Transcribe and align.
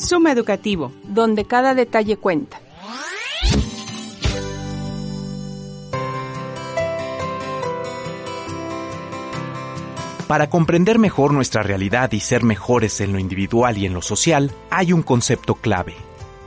Suma 0.00 0.32
Educativo, 0.32 0.92
donde 1.04 1.44
cada 1.44 1.74
detalle 1.74 2.16
cuenta. 2.16 2.60
Para 10.26 10.48
comprender 10.48 10.98
mejor 10.98 11.32
nuestra 11.32 11.62
realidad 11.62 12.12
y 12.12 12.20
ser 12.20 12.44
mejores 12.44 13.00
en 13.00 13.12
lo 13.12 13.18
individual 13.18 13.76
y 13.76 13.84
en 13.84 13.94
lo 13.94 14.00
social, 14.00 14.52
hay 14.70 14.92
un 14.92 15.02
concepto 15.02 15.56
clave, 15.56 15.96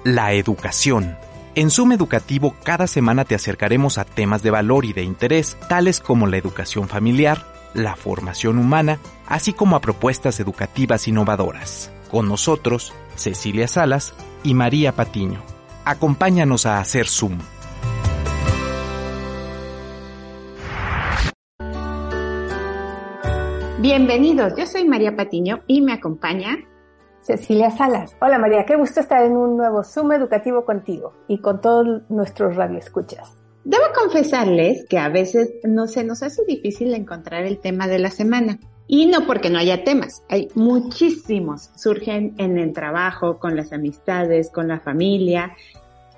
la 0.06 0.32
educación. 0.32 1.18
En 1.56 1.70
Suma 1.70 1.94
Educativo 1.94 2.56
cada 2.64 2.88
semana 2.88 3.26
te 3.26 3.36
acercaremos 3.36 3.98
a 3.98 4.06
temas 4.06 4.42
de 4.42 4.52
valor 4.52 4.86
y 4.86 4.94
de 4.94 5.04
interés, 5.04 5.58
tales 5.68 6.00
como 6.00 6.28
la 6.28 6.38
educación 6.38 6.88
familiar, 6.88 7.46
la 7.74 7.96
formación 7.98 8.58
humana, 8.58 9.00
así 9.28 9.52
como 9.52 9.76
a 9.76 9.82
propuestas 9.82 10.40
educativas 10.40 11.08
innovadoras. 11.08 11.92
Con 12.10 12.30
nosotros, 12.30 12.94
Cecilia 13.16 13.68
Salas 13.68 14.14
y 14.44 14.54
María 14.54 14.92
Patiño. 14.94 15.42
Acompáñanos 15.86 16.66
a 16.66 16.80
hacer 16.80 17.08
Zoom. 17.08 17.40
Bienvenidos, 23.80 24.54
yo 24.58 24.66
soy 24.66 24.88
María 24.88 25.16
Patiño 25.16 25.62
y 25.68 25.82
me 25.82 25.92
acompaña 25.92 26.56
Cecilia 27.22 27.70
Salas. 27.70 28.16
Hola 28.22 28.38
María, 28.38 28.66
qué 28.66 28.76
gusto 28.76 29.02
estar 29.02 29.24
en 29.24 29.36
un 29.36 29.58
nuevo 29.58 29.84
Zoom 29.84 30.14
educativo 30.14 30.64
contigo 30.66 31.14
y 31.28 31.40
con 31.40 31.60
todos 31.60 32.02
nuestros 32.10 32.56
radioescuchas. 32.56 33.44
Debo 33.66 33.84
confesarles 33.94 34.86
que 34.90 35.00
a 35.00 35.10
veces 35.10 35.54
no 35.64 35.88
se 35.88 36.04
nos 36.04 36.22
hace 36.22 36.44
difícil 36.46 36.94
encontrar 36.94 37.46
el 37.46 37.60
tema 37.60 37.88
de 37.88 38.00
la 38.00 38.10
semana. 38.10 38.60
Y 38.96 39.08
no 39.08 39.26
porque 39.26 39.50
no 39.50 39.58
haya 39.58 39.84
temas, 39.84 40.22
hay 40.30 40.50
muchísimos. 40.54 41.72
Surgen 41.76 42.36
en 42.38 42.60
el 42.60 42.74
trabajo, 42.74 43.40
con 43.40 43.56
las 43.56 43.74
amistades, 43.74 44.52
con 44.52 44.68
la 44.68 44.80
familia. 44.80 45.58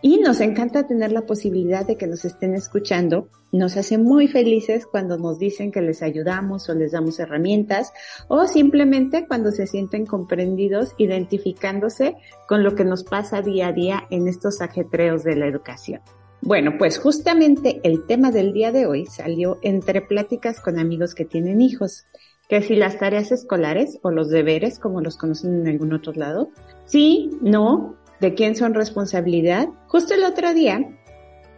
Y 0.01 0.17
nos 0.17 0.41
encanta 0.41 0.85
tener 0.85 1.13
la 1.13 1.21
posibilidad 1.21 1.87
de 1.87 1.95
que 1.95 2.05
nos 2.05 2.25
estén 2.25 2.53
escuchando. 2.53 3.29
Nos 3.53 3.77
hace 3.77 3.97
muy 3.97 4.27
felices 4.27 4.85
cuando 4.85 5.17
nos 5.17 5.39
dicen 5.39 5.71
que 5.71 5.81
les 5.81 6.03
ayudamos 6.03 6.67
o 6.67 6.73
les 6.73 6.91
damos 6.91 7.17
herramientas 7.17 7.93
o 8.27 8.45
simplemente 8.45 9.25
cuando 9.25 9.51
se 9.51 9.67
sienten 9.67 10.05
comprendidos 10.05 10.95
identificándose 10.97 12.17
con 12.45 12.61
lo 12.61 12.75
que 12.75 12.83
nos 12.83 13.05
pasa 13.05 13.41
día 13.41 13.67
a 13.67 13.71
día 13.71 14.05
en 14.09 14.27
estos 14.27 14.59
ajetreos 14.59 15.23
de 15.23 15.37
la 15.37 15.47
educación. 15.47 16.01
Bueno, 16.41 16.73
pues 16.77 16.99
justamente 16.99 17.79
el 17.83 18.05
tema 18.05 18.31
del 18.31 18.51
día 18.51 18.73
de 18.73 18.85
hoy 18.85 19.05
salió 19.05 19.59
entre 19.63 20.01
pláticas 20.01 20.59
con 20.59 20.77
amigos 20.77 21.15
que 21.15 21.23
tienen 21.23 21.61
hijos 21.61 22.05
que 22.47 22.61
si 22.61 22.75
las 22.75 22.99
tareas 22.99 23.31
escolares 23.31 23.99
o 24.03 24.11
los 24.11 24.29
deberes, 24.29 24.79
como 24.79 25.01
los 25.01 25.17
conocen 25.17 25.61
en 25.61 25.67
algún 25.67 25.93
otro 25.93 26.13
lado, 26.13 26.49
sí, 26.85 27.31
no, 27.41 27.95
de 28.19 28.33
quién 28.33 28.55
son 28.55 28.73
responsabilidad. 28.73 29.67
Justo 29.87 30.13
el 30.13 30.23
otro 30.23 30.53
día, 30.53 30.79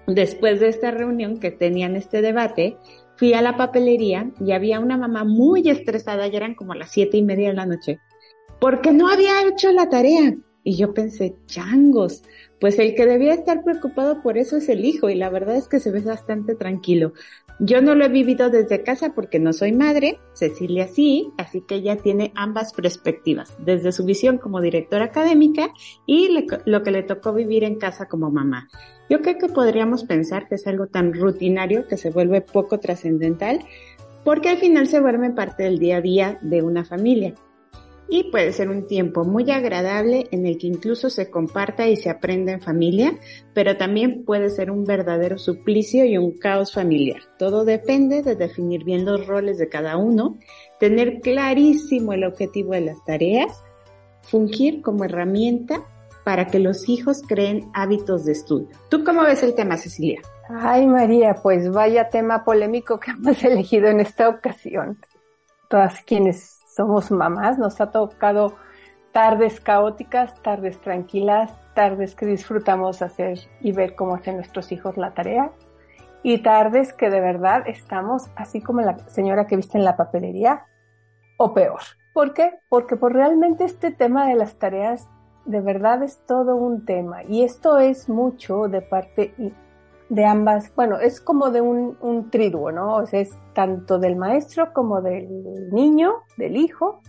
después 0.07 0.59
de 0.59 0.69
esta 0.69 0.91
reunión 0.91 1.39
que 1.39 1.51
tenían 1.51 1.95
este 1.95 2.21
debate, 2.21 2.77
fui 3.17 3.33
a 3.33 3.41
la 3.41 3.57
papelería 3.57 4.31
y 4.39 4.51
había 4.51 4.79
una 4.79 4.97
mamá 4.97 5.23
muy 5.23 5.69
estresada, 5.69 6.27
ya 6.27 6.37
eran 6.37 6.55
como 6.55 6.73
las 6.73 6.91
siete 6.91 7.17
y 7.17 7.23
media 7.23 7.49
de 7.49 7.55
la 7.55 7.65
noche, 7.65 7.99
porque 8.59 8.91
no 8.91 9.09
había 9.09 9.43
hecho 9.47 9.71
la 9.71 9.89
tarea. 9.89 10.35
Y 10.63 10.75
yo 10.75 10.93
pensé, 10.93 11.35
changos, 11.45 12.23
pues 12.59 12.77
el 12.77 12.93
que 12.93 13.05
debía 13.05 13.33
estar 13.33 13.63
preocupado 13.63 14.21
por 14.21 14.37
eso 14.37 14.57
es 14.57 14.67
el 14.67 14.83
hijo 14.83 15.09
y 15.09 15.15
la 15.15 15.29
verdad 15.29 15.55
es 15.55 15.69
que 15.69 15.79
se 15.79 15.91
ve 15.91 16.01
bastante 16.01 16.55
tranquilo. 16.55 17.13
Yo 17.59 17.81
no 17.81 17.95
lo 17.95 18.05
he 18.05 18.09
vivido 18.09 18.51
desde 18.51 18.83
casa 18.83 19.13
porque 19.15 19.39
no 19.39 19.51
soy 19.51 19.71
madre, 19.71 20.19
Cecilia 20.33 20.87
sí, 20.87 21.31
así 21.37 21.61
que 21.61 21.75
ella 21.75 21.97
tiene 21.97 22.31
ambas 22.35 22.71
perspectivas, 22.71 23.55
desde 23.57 23.91
su 23.91 24.05
visión 24.05 24.37
como 24.37 24.61
directora 24.61 25.05
académica 25.05 25.69
y 26.05 26.45
lo 26.65 26.83
que 26.83 26.91
le 26.91 27.01
tocó 27.01 27.33
vivir 27.33 27.63
en 27.63 27.79
casa 27.79 28.07
como 28.07 28.29
mamá. 28.29 28.67
Yo 29.09 29.21
creo 29.21 29.39
que 29.39 29.47
podríamos 29.47 30.03
pensar 30.03 30.47
que 30.47 30.55
es 30.55 30.67
algo 30.67 30.85
tan 30.85 31.13
rutinario 31.13 31.87
que 31.87 31.97
se 31.97 32.11
vuelve 32.11 32.41
poco 32.41 32.79
trascendental 32.79 33.61
porque 34.23 34.49
al 34.49 34.57
final 34.57 34.87
se 34.87 34.99
vuelve 34.99 35.31
parte 35.31 35.63
del 35.63 35.79
día 35.79 35.97
a 35.97 36.01
día 36.01 36.37
de 36.41 36.61
una 36.61 36.83
familia 36.83 37.33
y 38.09 38.31
puede 38.31 38.53
ser 38.53 38.69
un 38.69 38.87
tiempo 38.87 39.25
muy 39.25 39.51
agradable 39.51 40.27
en 40.31 40.45
el 40.45 40.57
que 40.57 40.67
incluso 40.67 41.09
se 41.09 41.29
comparta 41.29 41.87
y 41.87 41.95
se 41.95 42.09
aprenda 42.09 42.51
en 42.51 42.61
familia, 42.61 43.17
pero 43.53 43.77
también 43.77 44.23
puede 44.23 44.49
ser 44.49 44.71
un 44.71 44.85
verdadero 44.85 45.37
suplicio 45.37 46.05
y 46.05 46.17
un 46.17 46.37
caos 46.37 46.73
familiar. 46.73 47.21
Todo 47.37 47.65
depende 47.65 48.21
de 48.21 48.35
definir 48.35 48.83
bien 48.83 49.05
los 49.05 49.27
roles 49.27 49.57
de 49.57 49.69
cada 49.69 49.97
uno, 49.97 50.37
tener 50.79 51.19
clarísimo 51.21 52.13
el 52.13 52.23
objetivo 52.23 52.73
de 52.73 52.81
las 52.81 53.03
tareas, 53.03 53.63
fungir 54.21 54.81
como 54.81 55.03
herramienta 55.03 55.83
para 56.23 56.47
que 56.47 56.59
los 56.59 56.89
hijos 56.89 57.21
creen 57.25 57.69
hábitos 57.73 58.25
de 58.25 58.33
estudio. 58.33 58.69
¿Tú 58.89 59.03
cómo 59.03 59.23
ves 59.23 59.43
el 59.43 59.55
tema, 59.55 59.77
Cecilia? 59.77 60.21
Ay, 60.49 60.85
María, 60.85 61.35
pues 61.35 61.69
vaya 61.71 62.09
tema 62.09 62.43
polémico 62.43 62.99
que 62.99 63.11
hemos 63.11 63.43
elegido 63.45 63.87
en 63.87 63.99
esta 63.99 64.29
ocasión. 64.29 64.97
Todas 65.69 66.03
quienes 66.03 66.57
somos 66.77 67.09
mamás, 67.09 67.57
nos 67.57 67.81
ha 67.81 67.89
tocado 67.89 68.53
tardes 69.11 69.59
caóticas, 69.59 70.35
tardes 70.43 70.79
tranquilas, 70.79 71.51
tardes 71.73 72.13
que 72.13 72.27
disfrutamos 72.27 73.01
hacer 73.01 73.39
y 73.61 73.71
ver 73.71 73.95
cómo 73.95 74.13
hacen 74.13 74.35
nuestros 74.35 74.71
hijos 74.71 74.95
la 74.95 75.15
tarea 75.15 75.51
y 76.21 76.37
tardes 76.43 76.93
que 76.93 77.09
de 77.09 77.19
verdad 77.19 77.63
estamos 77.65 78.29
así 78.35 78.61
como 78.61 78.81
la 78.81 78.99
señora 79.07 79.47
que 79.47 79.55
viste 79.55 79.79
en 79.79 79.85
la 79.85 79.97
papelería 79.97 80.65
o 81.37 81.53
peor. 81.53 81.81
¿Por 82.13 82.35
qué? 82.35 82.59
Porque 82.69 82.95
por 82.95 83.13
realmente 83.13 83.63
este 83.63 83.91
tema 83.91 84.27
de 84.27 84.35
las 84.35 84.59
tareas 84.59 85.09
de 85.45 85.61
verdad 85.61 86.03
es 86.03 86.23
todo 86.27 86.55
un 86.55 86.85
tema 86.85 87.23
y 87.23 87.43
esto 87.43 87.79
es 87.79 88.07
mucho 88.09 88.67
de 88.67 88.81
parte 88.81 89.33
de 90.09 90.25
ambas, 90.25 90.73
bueno, 90.75 90.99
es 90.99 91.19
como 91.19 91.49
de 91.51 91.61
un, 91.61 91.97
un 92.01 92.29
triduo, 92.29 92.71
¿no? 92.71 92.95
O 92.95 93.05
sea, 93.05 93.19
es 93.19 93.31
tanto 93.53 93.99
del 93.99 94.15
maestro 94.15 94.73
como 94.73 95.01
del 95.01 95.69
niño, 95.71 96.13
del 96.37 96.55
hijo, 96.57 97.01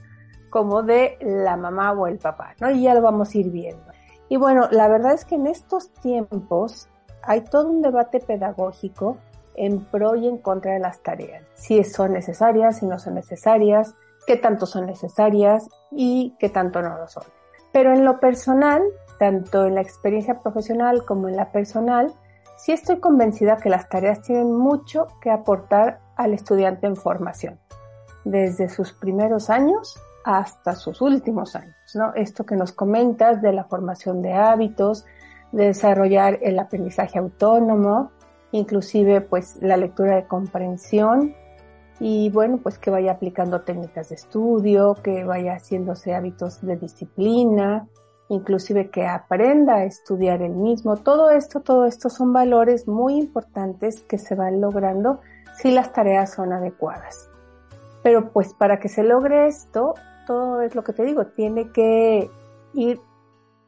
como 0.50 0.82
de 0.82 1.16
la 1.20 1.56
mamá 1.56 1.92
o 1.92 2.06
el 2.06 2.19
papá, 2.19 2.54
¿no? 2.60 2.70
Y 2.70 2.82
ya 2.82 2.94
lo 2.94 3.03
vamos 3.03 3.34
a 3.34 3.38
ir 3.38 3.50
viendo. 3.50 3.84
Y 4.28 4.36
bueno, 4.36 4.69
la 4.70 4.88
verdad 4.88 5.12
es 5.12 5.25
que 5.25 5.36
en 5.36 5.47
estos 5.47 5.91
tiempos 5.94 6.88
hay 7.22 7.42
todo 7.42 7.69
un 7.69 7.82
debate 7.82 8.20
pedagógico 8.20 9.19
en 9.54 9.84
pro 9.84 10.15
y 10.15 10.28
en 10.28 10.38
contra 10.38 10.72
de 10.72 10.78
las 10.78 11.03
tareas. 11.03 11.42
Si 11.54 11.82
son 11.84 12.12
necesarias, 12.12 12.78
si 12.78 12.86
no 12.86 12.98
son 12.98 13.15
necesarias, 13.15 13.94
qué 14.26 14.36
tanto 14.36 14.66
son 14.66 14.86
necesarias 14.86 15.69
y 15.91 16.34
qué 16.38 16.48
tanto 16.48 16.82
no 16.82 16.97
lo 16.97 17.09
son. 17.09 17.25
Pero 17.72 17.92
en 17.92 18.04
lo 18.04 18.20
personal, 18.20 18.82
tanto 19.19 19.66
en 19.66 19.75
la 19.75 19.80
experiencia 19.80 20.41
profesional 20.41 21.04
como 21.04 21.28
en 21.28 21.36
la 21.36 21.50
personal, 21.50 22.15
sí 22.59 22.73
estoy 22.73 22.99
convencida 22.99 23.57
que 23.57 23.71
las 23.71 23.89
tareas 23.89 24.21
tienen 24.21 24.53
mucho 24.53 25.07
que 25.23 25.31
aportar 25.31 26.01
al 26.17 26.35
estudiante 26.35 26.87
en 26.87 26.97
formación, 26.97 27.59
desde 28.25 28.69
sus 28.69 28.93
primeros 28.93 29.49
años 29.49 29.99
hasta 30.25 30.75
sus 30.75 31.01
últimos 31.01 31.55
años, 31.57 31.77
¿no? 31.95 32.13
Esto 32.15 32.45
que 32.45 32.57
nos 32.57 32.73
comentas 32.73 33.41
de 33.41 33.53
la 33.53 33.65
formación 33.65 34.21
de 34.21 34.35
hábitos, 34.35 35.07
de 35.53 35.67
desarrollar 35.67 36.41
el 36.43 36.59
aprendizaje 36.59 37.19
autónomo, 37.19 38.11
inclusive 38.51 39.21
pues 39.21 39.57
la 39.63 39.77
lectura 39.77 40.17
de 40.17 40.27
comprensión 40.27 41.35
y 42.01 42.29
bueno, 42.31 42.59
pues 42.63 42.79
que 42.79 42.91
vaya 42.91 43.13
aplicando 43.13 43.63
técnicas 43.63 44.09
de 44.09 44.17
estudio, 44.17 44.95
que 45.03 45.25
vaya 45.25 45.55
haciéndose 45.55 46.15
hábitos 46.15 46.61
de 46.61 46.77
disciplina, 46.77 47.89
inclusive 48.28 48.91
que 48.91 49.06
aprenda 49.06 49.77
a 49.77 49.84
estudiar 49.84 50.43
el 50.43 50.53
mismo. 50.53 50.97
Todo 50.97 51.31
esto, 51.31 51.61
todo 51.61 51.87
esto 51.87 52.11
son 52.11 52.33
valores 52.33 52.87
muy 52.87 53.15
importantes 53.15 54.03
que 54.03 54.19
se 54.19 54.34
van 54.34 54.61
logrando 54.61 55.21
si 55.56 55.71
las 55.71 55.93
tareas 55.93 56.34
son 56.34 56.53
adecuadas. 56.53 57.31
Pero 58.03 58.31
pues 58.31 58.55
para 58.55 58.78
que 58.78 58.89
se 58.89 59.03
logre 59.03 59.49
esto, 59.49 59.94
todo 60.27 60.61
es 60.61 60.75
lo 60.75 60.84
que 60.84 60.93
te 60.93 61.05
digo, 61.05 61.27
tiene 61.27 61.72
que 61.72 62.30
ir 62.75 63.01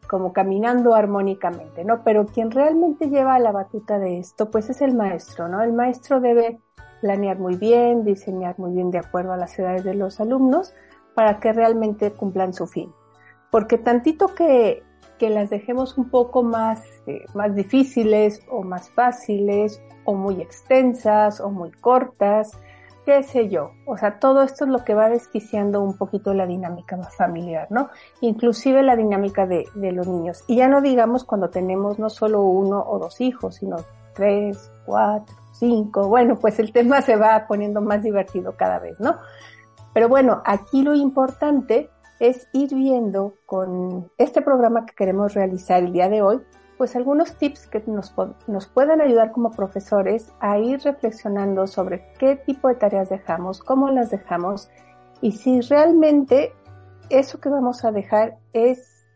como 0.08 0.32
caminando 0.32 0.94
armónicamente, 0.94 1.84
¿no? 1.84 2.02
Pero 2.04 2.26
quien 2.26 2.50
realmente 2.50 3.08
lleva 3.08 3.38
la 3.38 3.52
batuta 3.52 3.98
de 3.98 4.18
esto, 4.18 4.50
pues 4.50 4.68
es 4.68 4.82
el 4.82 4.94
maestro, 4.94 5.48
¿no? 5.48 5.62
El 5.62 5.72
maestro 5.72 6.20
debe 6.20 6.60
planear 7.00 7.38
muy 7.38 7.56
bien, 7.56 8.04
diseñar 8.04 8.58
muy 8.58 8.72
bien 8.72 8.90
de 8.90 8.98
acuerdo 8.98 9.32
a 9.32 9.36
las 9.36 9.58
edades 9.58 9.84
de 9.84 9.94
los 9.94 10.20
alumnos 10.20 10.74
para 11.14 11.40
que 11.40 11.52
realmente 11.52 12.12
cumplan 12.12 12.52
su 12.52 12.66
fin 12.66 12.92
porque 13.50 13.78
tantito 13.78 14.34
que, 14.34 14.82
que 15.18 15.30
las 15.30 15.50
dejemos 15.50 15.98
un 15.98 16.10
poco 16.10 16.42
más, 16.42 16.82
eh, 17.06 17.24
más 17.34 17.54
difíciles 17.54 18.42
o 18.50 18.62
más 18.62 18.90
fáciles 18.90 19.82
o 20.04 20.14
muy 20.14 20.40
extensas 20.40 21.40
o 21.40 21.50
muy 21.50 21.70
cortas, 21.72 22.52
qué 23.04 23.22
sé 23.22 23.48
yo. 23.48 23.72
O 23.86 23.96
sea, 23.96 24.18
todo 24.18 24.42
esto 24.42 24.64
es 24.64 24.70
lo 24.70 24.84
que 24.84 24.94
va 24.94 25.08
desquiciando 25.08 25.82
un 25.82 25.96
poquito 25.96 26.32
la 26.32 26.46
dinámica 26.46 26.96
familiar, 27.02 27.66
¿no? 27.70 27.90
Inclusive 28.20 28.82
la 28.82 28.96
dinámica 28.96 29.46
de, 29.46 29.68
de 29.74 29.92
los 29.92 30.06
niños. 30.06 30.44
Y 30.46 30.56
ya 30.56 30.68
no 30.68 30.80
digamos 30.80 31.24
cuando 31.24 31.50
tenemos 31.50 31.98
no 31.98 32.08
solo 32.08 32.42
uno 32.42 32.82
o 32.86 32.98
dos 32.98 33.20
hijos, 33.20 33.56
sino 33.56 33.76
tres, 34.14 34.70
cuatro, 34.86 35.34
cinco. 35.52 36.08
Bueno, 36.08 36.36
pues 36.36 36.58
el 36.58 36.72
tema 36.72 37.02
se 37.02 37.16
va 37.16 37.46
poniendo 37.46 37.80
más 37.80 38.02
divertido 38.02 38.54
cada 38.56 38.78
vez, 38.78 38.98
¿no? 39.00 39.18
Pero 39.92 40.08
bueno, 40.08 40.42
aquí 40.44 40.82
lo 40.82 40.94
importante 40.94 41.90
es 42.20 42.48
ir 42.52 42.74
viendo 42.74 43.34
con 43.46 44.10
este 44.18 44.42
programa 44.42 44.86
que 44.86 44.94
queremos 44.94 45.34
realizar 45.34 45.82
el 45.82 45.92
día 45.92 46.08
de 46.08 46.22
hoy, 46.22 46.40
pues 46.78 46.94
algunos 46.94 47.34
tips 47.36 47.66
que 47.66 47.82
nos, 47.86 48.14
nos 48.46 48.66
puedan 48.68 49.00
ayudar 49.00 49.32
como 49.32 49.50
profesores 49.50 50.32
a 50.40 50.58
ir 50.58 50.80
reflexionando 50.80 51.66
sobre 51.66 52.12
qué 52.18 52.36
tipo 52.36 52.68
de 52.68 52.76
tareas 52.76 53.08
dejamos, 53.08 53.60
cómo 53.60 53.90
las 53.90 54.10
dejamos 54.10 54.70
y 55.20 55.32
si 55.32 55.60
realmente 55.60 56.52
eso 57.10 57.40
que 57.40 57.48
vamos 57.48 57.84
a 57.84 57.92
dejar 57.92 58.38
es 58.52 59.10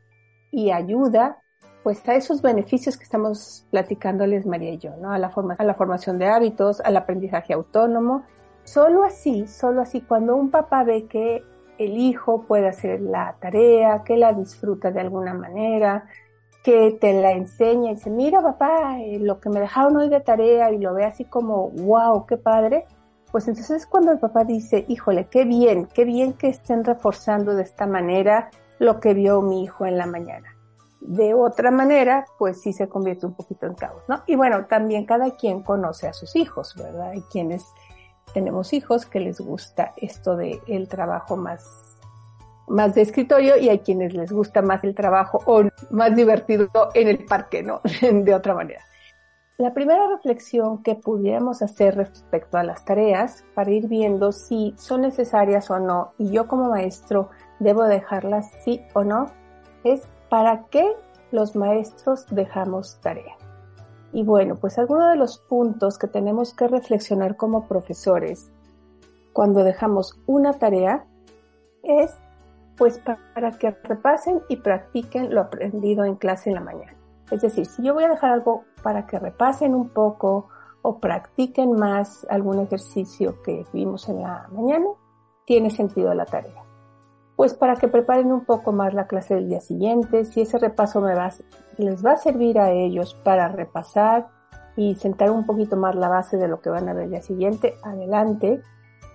y 0.51 0.71
ayuda 0.71 1.39
pues 1.83 2.07
a 2.09 2.15
esos 2.15 2.41
beneficios 2.41 2.97
que 2.97 3.05
estamos 3.05 3.67
platicándoles 3.71 4.47
María 4.47 4.73
y 4.73 4.79
yo, 4.79 4.97
¿no? 4.97 5.13
A 5.13 5.19
la, 5.19 5.29
forma, 5.29 5.55
a 5.59 5.65
la 5.65 5.75
formación 5.75 6.19
de 6.19 6.27
hábitos, 6.27 6.81
al 6.81 6.97
aprendizaje 6.97 7.53
autónomo. 7.53 8.25
Solo 8.65 9.05
así, 9.05 9.47
solo 9.47 9.83
así, 9.83 10.01
cuando 10.01 10.35
un 10.35 10.51
papá 10.51 10.83
ve 10.85 11.07
que 11.07 11.45
el 11.79 11.97
hijo 11.97 12.43
puede 12.43 12.69
hacer 12.69 13.01
la 13.01 13.37
tarea, 13.41 14.03
que 14.05 14.17
la 14.17 14.33
disfruta 14.33 14.91
de 14.91 15.01
alguna 15.01 15.35
manera, 15.35 16.07
que 16.63 16.97
te 17.01 17.13
la 17.21 17.33
enseña 17.33 17.91
y 17.91 17.95
dice, 17.95 18.11
mira 18.11 18.41
papá, 18.41 18.99
eh, 19.01 19.19
lo 19.19 19.41
que 19.41 19.51
me 19.51 19.61
dejaron 19.61 19.97
hoy 19.97 20.09
de 20.09 20.21
tarea 20.21 20.71
y 20.73 20.79
lo 20.79 20.95
ve 20.95 21.05
así 21.05 21.25
como, 21.25 21.71
wow, 21.71 22.27
qué 22.27 22.37
padre, 22.37 22.87
pues 23.31 23.49
entonces 23.49 23.83
es 23.83 23.87
cuando 23.87 24.13
el 24.13 24.19
papá 24.19 24.45
dice, 24.45 24.85
híjole, 24.89 25.27
qué 25.27 25.45
bien, 25.45 25.87
qué 25.93 26.05
bien 26.05 26.33
que 26.33 26.49
estén 26.49 26.85
reforzando 26.85 27.55
de 27.55 27.65
esta 27.65 27.87
manera 27.87 28.51
lo 28.79 29.01
que 29.01 29.13
vio 29.15 29.43
mi 29.43 29.65
hijo 29.65 29.87
en 29.87 29.99
la 29.99 30.07
mañana 30.07 30.55
de 31.05 31.35
otra 31.35 31.71
manera, 31.71 32.25
pues 32.39 32.63
sí 32.63 32.73
se 32.73 32.89
convierte 32.89 33.27
un 33.27 33.35
poquito 33.35 33.67
en 33.67 33.75
caos, 33.75 34.03
¿no? 34.09 34.23
Y 34.27 34.37
bueno, 34.37 34.65
también 34.67 35.05
cada 35.05 35.31
quien 35.33 35.63
conoce 35.63 36.09
a 36.09 36.15
sus 36.15 36.35
hijos, 36.35 36.75
¿verdad? 36.77 37.11
Hay 37.11 37.21
quienes 37.31 37.67
tenemos 38.35 38.75
hijos 38.75 39.07
que 39.07 39.21
les 39.21 39.41
gusta 39.41 39.95
esto 39.97 40.37
de 40.37 40.61
el 40.67 40.89
trabajo 40.89 41.37
más 41.37 41.65
más 42.67 42.95
de 42.95 43.03
escritorio 43.03 43.57
y 43.59 43.69
hay 43.69 43.81
quienes 43.81 44.15
les 44.15 44.33
gusta 44.33 44.63
más 44.63 44.85
el 44.85 44.95
trabajo 44.95 45.41
o 45.47 45.65
más 45.91 46.17
divertido 46.17 46.69
en 46.95 47.09
el 47.09 47.25
parque, 47.25 47.63
¿no? 47.63 47.81
de 48.01 48.35
otra 48.35 48.55
manera. 48.55 48.81
La 49.59 49.75
primera 49.75 50.09
reflexión 50.09 50.83
que 50.83 50.95
pudiéramos 50.95 51.63
hacer 51.63 51.95
respecto 51.95 52.57
a 52.57 52.65
las 52.65 52.85
tareas 52.85 53.45
para 53.55 53.71
ir 53.71 53.87
viendo 53.87 54.33
si 54.33 54.75
son 54.77 55.03
necesarias 55.03 55.71
o 55.71 55.79
no 55.79 56.15
y 56.19 56.31
yo 56.31 56.49
como 56.49 56.71
maestro 56.71 57.31
debo 57.61 57.85
dejarlas 57.85 58.51
sí 58.65 58.83
o 58.95 59.05
no 59.05 59.27
es 59.85 60.09
¿Para 60.35 60.65
qué 60.65 60.97
los 61.31 61.55
maestros 61.55 62.27
dejamos 62.29 63.01
tarea? 63.01 63.37
Y 64.15 64.23
bueno, 64.23 64.55
pues 64.55 64.79
algunos 64.79 65.11
de 65.11 65.17
los 65.17 65.39
puntos 65.39 65.99
que 65.99 66.07
tenemos 66.07 66.55
que 66.55 66.69
reflexionar 66.69 67.37
como 67.37 67.67
profesores 67.67 68.49
cuando 69.33 69.65
dejamos 69.65 70.17
una 70.27 70.53
tarea 70.53 71.05
es 71.83 72.17
pues 72.77 73.01
para 73.35 73.51
que 73.59 73.73
repasen 73.83 74.41
y 74.49 74.57
practiquen 74.57 75.35
lo 75.35 75.41
aprendido 75.41 76.05
en 76.05 76.15
clase 76.15 76.51
en 76.51 76.55
la 76.55 76.61
mañana. 76.61 76.97
Es 77.33 77.43
decir, 77.43 77.67
si 77.67 77.83
yo 77.83 77.95
voy 77.95 78.05
a 78.05 78.09
dejar 78.09 78.31
algo 78.31 78.65
para 78.85 79.05
que 79.05 79.19
repasen 79.19 79.75
un 79.75 79.89
poco 79.89 80.49
o 80.83 81.01
practiquen 81.01 81.73
más 81.73 82.25
algún 82.31 82.61
ejercicio 82.61 83.43
que 83.43 83.67
vimos 83.73 84.09
en 84.09 84.23
la 84.23 84.47
mañana, 84.53 84.87
tiene 85.45 85.71
sentido 85.71 86.15
la 86.15 86.25
tarea 86.25 86.64
pues 87.37 87.55
para 87.55 87.77
que 87.77 87.89
preparen 87.89 88.33
un 88.33 88.45
poco 88.45 88.73
más 88.73 88.95
la 88.95 89.07
clase 89.07 89.35
del 89.35 89.49
día 89.49 89.61
siguiente, 89.61 90.25
si 90.25 90.43
ese 90.43 90.59
repaso 90.59 91.05
les 91.79 92.05
va 92.05 92.13
a 92.13 92.17
servir 92.17 92.59
a 92.59 92.71
ellos 92.71 93.19
para 93.25 93.49
repasar 93.49 94.29
y 94.77 94.95
sentar 94.95 95.31
un 95.31 95.47
poquito 95.47 95.77
más 95.77 95.95
la 95.95 96.09
base 96.09 96.37
de 96.37 96.49
lo 96.49 96.61
que 96.61 96.71
van 96.71 96.89
a 96.89 96.95
ver 96.95 97.05
el 97.05 97.11
día 97.11 97.23
siguiente, 97.23 97.75
adelante. 97.83 98.61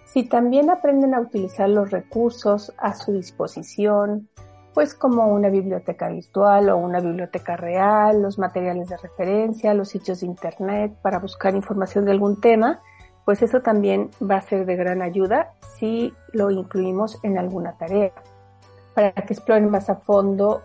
Si 0.05 0.27
también 0.27 0.69
aprenden 0.69 1.13
a 1.13 1.21
utilizar 1.21 1.69
los 1.69 1.91
recursos 1.91 2.73
a 2.77 2.93
su 2.95 3.13
disposición, 3.13 4.27
pues 4.73 4.93
como 4.93 5.27
una 5.27 5.49
biblioteca 5.49 6.09
virtual 6.09 6.69
o 6.69 6.77
una 6.77 6.99
biblioteca 6.99 7.57
real, 7.57 8.21
los 8.21 8.39
materiales 8.39 8.89
de 8.89 8.97
referencia, 8.97 9.73
los 9.73 9.89
sitios 9.89 10.21
de 10.21 10.27
internet 10.27 10.93
para 11.01 11.19
buscar 11.19 11.55
información 11.55 12.05
de 12.05 12.11
algún 12.11 12.39
tema, 12.39 12.81
pues 13.29 13.43
eso 13.43 13.61
también 13.61 14.09
va 14.19 14.37
a 14.37 14.41
ser 14.41 14.65
de 14.65 14.75
gran 14.75 15.03
ayuda 15.03 15.53
si 15.77 16.15
lo 16.33 16.49
incluimos 16.49 17.19
en 17.21 17.37
alguna 17.37 17.77
tarea, 17.77 18.11
para 18.95 19.11
que 19.11 19.33
exploren 19.33 19.69
más 19.69 19.87
a 19.91 19.97
fondo 19.97 20.63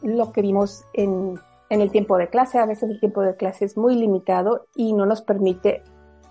lo 0.00 0.30
que 0.30 0.40
vimos 0.40 0.84
en, 0.92 1.34
el 1.68 1.90
tiempo 1.90 2.16
de 2.16 2.28
clase. 2.28 2.60
A 2.60 2.66
veces 2.66 2.90
el 2.90 3.00
tiempo 3.00 3.22
de 3.22 3.34
clase 3.34 3.64
es 3.64 3.76
muy 3.76 3.96
limitado 3.96 4.68
y 4.76 4.92
no 4.92 5.04
nos 5.04 5.20
permite, 5.22 5.82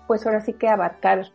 pues 0.06 0.24
ahora 0.24 0.40
sí 0.40 0.54
que 0.54 0.66
abarcar 0.66 1.26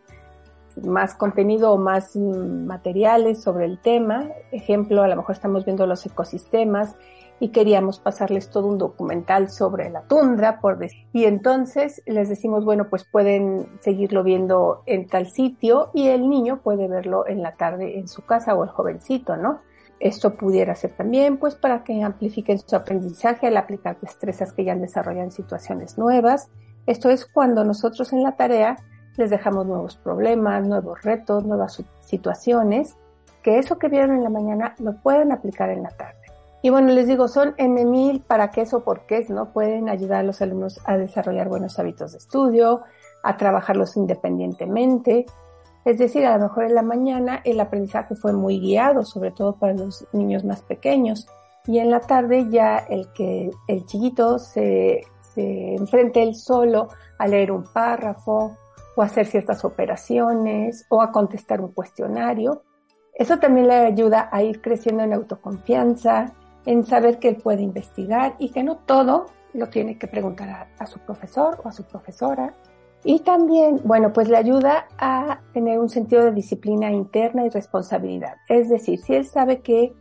más 0.83 1.13
contenido 1.13 1.71
o 1.71 1.77
más 1.77 2.15
materiales 2.15 3.43
sobre 3.43 3.65
el 3.65 3.79
tema. 3.79 4.27
Ejemplo, 4.51 5.03
a 5.03 5.07
lo 5.07 5.17
mejor 5.17 5.35
estamos 5.35 5.65
viendo 5.65 5.85
los 5.85 6.03
ecosistemas 6.03 6.95
y 7.39 7.49
queríamos 7.49 7.99
pasarles 7.99 8.49
todo 8.49 8.67
un 8.67 8.77
documental 8.77 9.49
sobre 9.49 9.89
la 9.89 10.01
tundra, 10.03 10.59
por 10.61 10.77
decir. 10.77 11.05
Y 11.13 11.25
entonces 11.25 12.01
les 12.05 12.29
decimos, 12.29 12.63
bueno, 12.63 12.87
pues 12.89 13.05
pueden 13.05 13.67
seguirlo 13.81 14.23
viendo 14.23 14.83
en 14.85 15.07
tal 15.07 15.27
sitio 15.27 15.89
y 15.93 16.07
el 16.07 16.29
niño 16.29 16.61
puede 16.61 16.87
verlo 16.87 17.27
en 17.27 17.41
la 17.41 17.55
tarde 17.55 17.99
en 17.99 18.07
su 18.07 18.23
casa 18.23 18.55
o 18.55 18.63
el 18.63 18.69
jovencito, 18.69 19.35
¿no? 19.35 19.59
Esto 19.99 20.35
pudiera 20.35 20.75
ser 20.75 20.95
también, 20.95 21.37
pues, 21.37 21.55
para 21.55 21.83
que 21.83 22.03
amplifiquen 22.03 22.59
su 22.59 22.75
aprendizaje 22.75 23.47
al 23.47 23.57
aplicar 23.57 23.97
destrezas 24.01 24.51
que 24.51 24.65
ya 24.65 24.73
han 24.73 24.81
desarrollado 24.81 25.25
en 25.25 25.31
situaciones 25.31 25.97
nuevas. 25.97 26.49
Esto 26.85 27.09
es 27.09 27.25
cuando 27.25 27.63
nosotros 27.63 28.11
en 28.13 28.23
la 28.23 28.33
tarea 28.33 28.77
les 29.15 29.29
dejamos 29.29 29.65
nuevos 29.65 29.95
problemas, 29.95 30.67
nuevos 30.67 31.01
retos, 31.01 31.45
nuevas 31.45 31.81
situaciones, 32.01 32.97
que 33.41 33.57
eso 33.57 33.77
que 33.77 33.87
vieron 33.87 34.15
en 34.15 34.23
la 34.23 34.29
mañana 34.29 34.75
lo 34.79 34.97
pueden 35.01 35.31
aplicar 35.31 35.69
en 35.69 35.83
la 35.83 35.89
tarde. 35.89 36.24
Y 36.65 36.71
bueno, 36.71 36.91
les 36.93 37.07
digo, 37.07 37.27
son 37.27 37.53
M 37.57 37.85
mil 37.85 38.21
para 38.21 38.49
qué 38.49 38.65
o 38.71 38.83
por 38.83 39.05
qué, 39.05 39.23
¿no? 39.29 39.53
Pueden 39.53 39.87
ayudar 39.87 40.21
a 40.21 40.23
los 40.23 40.41
alumnos 40.41 40.81
a 40.85 40.97
desarrollar 40.97 41.47
buenos 41.47 41.77
hábitos 41.77 42.13
de 42.13 42.17
estudio, 42.17 42.81
a 43.21 43.37
trabajarlos 43.37 43.95
independientemente. 43.97 45.27
Es 45.85 45.99
decir, 45.99 46.25
a 46.25 46.35
lo 46.35 46.45
mejor 46.45 46.63
en 46.63 46.73
la 46.73 46.81
mañana 46.81 47.39
el 47.43 47.59
aprendizaje 47.59 48.15
fue 48.15 48.33
muy 48.33 48.59
guiado, 48.59 49.05
sobre 49.05 49.29
todo 49.29 49.59
para 49.59 49.75
los 49.75 50.07
niños 50.11 50.43
más 50.43 50.63
pequeños. 50.63 51.27
Y 51.67 51.77
en 51.77 51.91
la 51.91 51.99
tarde 51.99 52.47
ya 52.49 52.79
el 52.79 53.13
que 53.13 53.51
el 53.67 53.85
chiquito 53.85 54.39
se, 54.39 55.03
se 55.35 55.75
enfrente 55.75 56.23
él 56.23 56.33
solo 56.33 56.87
a 57.19 57.27
leer 57.27 57.51
un 57.51 57.65
párrafo 57.71 58.57
o 58.95 59.01
a 59.03 59.05
hacer 59.05 59.27
ciertas 59.27 59.63
operaciones 59.65 60.87
o 60.89 61.03
a 61.03 61.11
contestar 61.11 61.61
un 61.61 61.73
cuestionario. 61.73 62.63
Eso 63.13 63.37
también 63.37 63.67
le 63.67 63.75
ayuda 63.75 64.29
a 64.31 64.41
ir 64.41 64.63
creciendo 64.63 65.03
en 65.03 65.13
autoconfianza, 65.13 66.33
en 66.65 66.85
saber 66.85 67.19
que 67.19 67.29
él 67.29 67.37
puede 67.37 67.61
investigar 67.61 68.35
y 68.39 68.49
que 68.49 68.63
no 68.63 68.77
todo 68.77 69.27
lo 69.53 69.69
tiene 69.69 69.97
que 69.97 70.07
preguntar 70.07 70.67
a, 70.77 70.85
su 70.85 70.99
profesor 70.99 71.61
o 71.63 71.69
a 71.69 71.71
su 71.71 71.83
profesora. 71.83 72.53
Y 73.03 73.19
también, 73.19 73.81
bueno, 73.83 74.11
pues 74.11 74.27
le 74.29 74.37
ayuda 74.37 74.87
a 74.97 75.39
tener 75.53 75.79
un 75.79 75.89
sentido 75.89 76.25
de 76.25 76.31
disciplina 76.31 76.91
interna 76.91 77.45
y 77.45 77.49
responsabilidad. 77.49 78.35
Es 78.49 78.67
decir, 78.69 78.99
si 78.99 79.13
él 79.13 79.25
sabe 79.25 79.61
que 79.61 79.93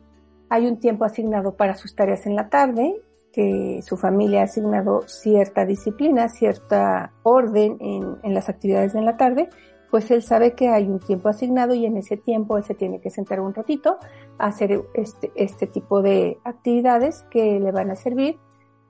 hay 0.48 0.66
un 0.66 0.78
tiempo 0.78 1.04
asignado 1.04 1.54
para 1.54 1.76
sus 1.76 1.94
tareas 1.94 2.26
en 2.26 2.34
la 2.34 2.48
tarde, 2.48 2.94
que 3.32 3.80
su 3.82 3.96
familia 3.96 4.40
ha 4.40 4.44
asignado 4.44 5.02
cierta 5.06 5.66
disciplina, 5.66 6.28
cierta 6.28 7.12
orden 7.24 7.76
en, 7.80 8.16
en 8.22 8.34
las 8.34 8.48
actividades 8.48 8.94
en 8.94 9.04
la 9.04 9.16
tarde, 9.16 9.50
pues 9.90 10.10
él 10.10 10.22
sabe 10.22 10.54
que 10.54 10.68
hay 10.68 10.84
un 10.84 11.00
tiempo 11.00 11.28
asignado 11.28 11.74
y 11.74 11.86
en 11.86 11.96
ese 11.96 12.16
tiempo 12.16 12.56
él 12.56 12.64
se 12.64 12.74
tiene 12.74 13.00
que 13.00 13.10
sentar 13.10 13.40
un 13.40 13.54
ratito 13.54 13.98
a 14.38 14.46
hacer 14.46 14.82
este, 14.94 15.30
este 15.34 15.66
tipo 15.66 16.02
de 16.02 16.38
actividades 16.44 17.24
que 17.30 17.60
le 17.60 17.70
van 17.72 17.90
a 17.90 17.96
servir 17.96 18.38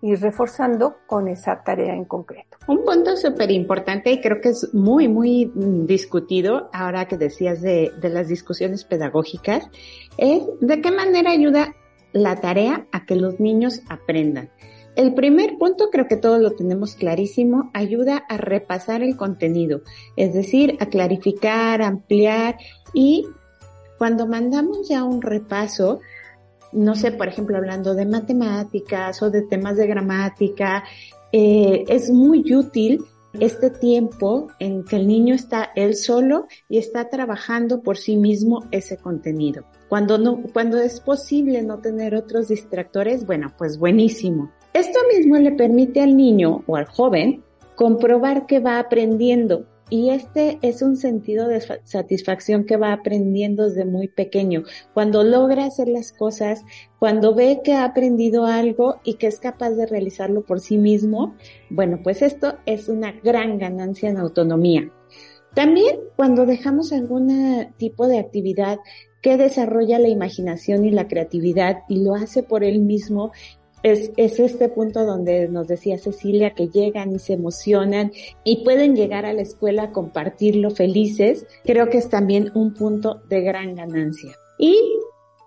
y 0.00 0.16
reforzando 0.16 0.96
con 1.06 1.28
esa 1.28 1.62
tarea 1.62 1.94
en 1.94 2.04
concreto. 2.04 2.58
Un 2.68 2.84
punto 2.84 3.16
súper 3.16 3.50
importante 3.50 4.12
y 4.12 4.20
creo 4.20 4.40
que 4.40 4.50
es 4.50 4.74
muy, 4.74 5.08
muy 5.08 5.50
discutido 5.54 6.68
ahora 6.74 7.08
que 7.08 7.16
decías 7.16 7.62
de, 7.62 7.90
de 8.00 8.08
las 8.10 8.28
discusiones 8.28 8.84
pedagógicas 8.84 9.66
es 10.18 10.42
de 10.60 10.80
qué 10.82 10.90
manera 10.90 11.30
ayuda 11.30 11.74
la 12.12 12.36
tarea 12.36 12.86
a 12.92 13.06
que 13.06 13.16
los 13.16 13.40
niños 13.40 13.80
aprendan. 13.88 14.50
El 14.96 15.14
primer 15.14 15.58
punto, 15.58 15.90
creo 15.90 16.06
que 16.06 16.16
todos 16.16 16.40
lo 16.40 16.52
tenemos 16.52 16.94
clarísimo, 16.94 17.70
ayuda 17.74 18.24
a 18.28 18.36
repasar 18.36 19.02
el 19.02 19.16
contenido, 19.16 19.82
es 20.16 20.34
decir, 20.34 20.76
a 20.80 20.86
clarificar, 20.86 21.82
ampliar 21.82 22.58
y 22.92 23.26
cuando 23.98 24.26
mandamos 24.26 24.88
ya 24.88 25.02
un 25.02 25.20
repaso, 25.20 26.00
no 26.72 26.94
sé, 26.94 27.10
por 27.10 27.26
ejemplo, 27.26 27.56
hablando 27.56 27.94
de 27.94 28.06
matemáticas 28.06 29.20
o 29.22 29.30
de 29.30 29.42
temas 29.42 29.76
de 29.76 29.86
gramática, 29.86 30.84
eh, 31.32 31.84
es 31.88 32.10
muy 32.10 32.54
útil 32.54 33.04
este 33.40 33.70
tiempo 33.70 34.48
en 34.60 34.84
que 34.84 34.96
el 34.96 35.08
niño 35.08 35.34
está 35.34 35.70
él 35.74 35.96
solo 35.96 36.46
y 36.68 36.78
está 36.78 37.08
trabajando 37.08 37.82
por 37.82 37.96
sí 37.96 38.16
mismo 38.16 38.64
ese 38.70 38.96
contenido. 38.96 39.64
Cuando 39.88 40.18
no, 40.18 40.40
cuando 40.52 40.78
es 40.78 41.00
posible 41.00 41.62
no 41.62 41.80
tener 41.80 42.14
otros 42.14 42.48
distractores, 42.48 43.26
bueno, 43.26 43.52
pues 43.58 43.78
buenísimo. 43.78 44.52
Esto 44.74 44.98
mismo 45.16 45.36
le 45.36 45.52
permite 45.52 46.00
al 46.00 46.16
niño 46.16 46.64
o 46.66 46.74
al 46.74 46.86
joven 46.86 47.44
comprobar 47.76 48.46
que 48.46 48.58
va 48.58 48.80
aprendiendo 48.80 49.66
y 49.88 50.10
este 50.10 50.58
es 50.62 50.82
un 50.82 50.96
sentido 50.96 51.46
de 51.46 51.60
satisfacción 51.84 52.64
que 52.64 52.76
va 52.76 52.92
aprendiendo 52.92 53.68
desde 53.68 53.84
muy 53.84 54.08
pequeño. 54.08 54.64
Cuando 54.92 55.22
logra 55.22 55.66
hacer 55.66 55.86
las 55.86 56.10
cosas, 56.10 56.64
cuando 56.98 57.36
ve 57.36 57.60
que 57.62 57.74
ha 57.74 57.84
aprendido 57.84 58.46
algo 58.46 59.00
y 59.04 59.14
que 59.14 59.28
es 59.28 59.38
capaz 59.38 59.70
de 59.70 59.86
realizarlo 59.86 60.42
por 60.42 60.58
sí 60.58 60.76
mismo, 60.76 61.36
bueno, 61.70 62.00
pues 62.02 62.20
esto 62.20 62.56
es 62.66 62.88
una 62.88 63.12
gran 63.12 63.58
ganancia 63.58 64.10
en 64.10 64.16
autonomía. 64.16 64.90
También 65.54 66.00
cuando 66.16 66.46
dejamos 66.46 66.92
algún 66.92 67.72
tipo 67.76 68.08
de 68.08 68.18
actividad 68.18 68.80
que 69.22 69.36
desarrolla 69.36 70.00
la 70.00 70.08
imaginación 70.08 70.84
y 70.84 70.90
la 70.90 71.06
creatividad 71.06 71.82
y 71.88 72.02
lo 72.02 72.14
hace 72.14 72.42
por 72.42 72.64
él 72.64 72.80
mismo 72.80 73.30
es, 73.84 74.10
es, 74.16 74.40
este 74.40 74.70
punto 74.70 75.04
donde 75.04 75.46
nos 75.48 75.68
decía 75.68 75.98
Cecilia 75.98 76.54
que 76.54 76.68
llegan 76.68 77.14
y 77.14 77.18
se 77.18 77.34
emocionan 77.34 78.12
y 78.42 78.64
pueden 78.64 78.96
llegar 78.96 79.26
a 79.26 79.34
la 79.34 79.42
escuela 79.42 79.84
a 79.84 79.92
compartirlo 79.92 80.70
felices, 80.70 81.46
creo 81.64 81.90
que 81.90 81.98
es 81.98 82.08
también 82.08 82.50
un 82.54 82.72
punto 82.72 83.20
de 83.28 83.42
gran 83.42 83.74
ganancia. 83.74 84.32
Y 84.58 84.74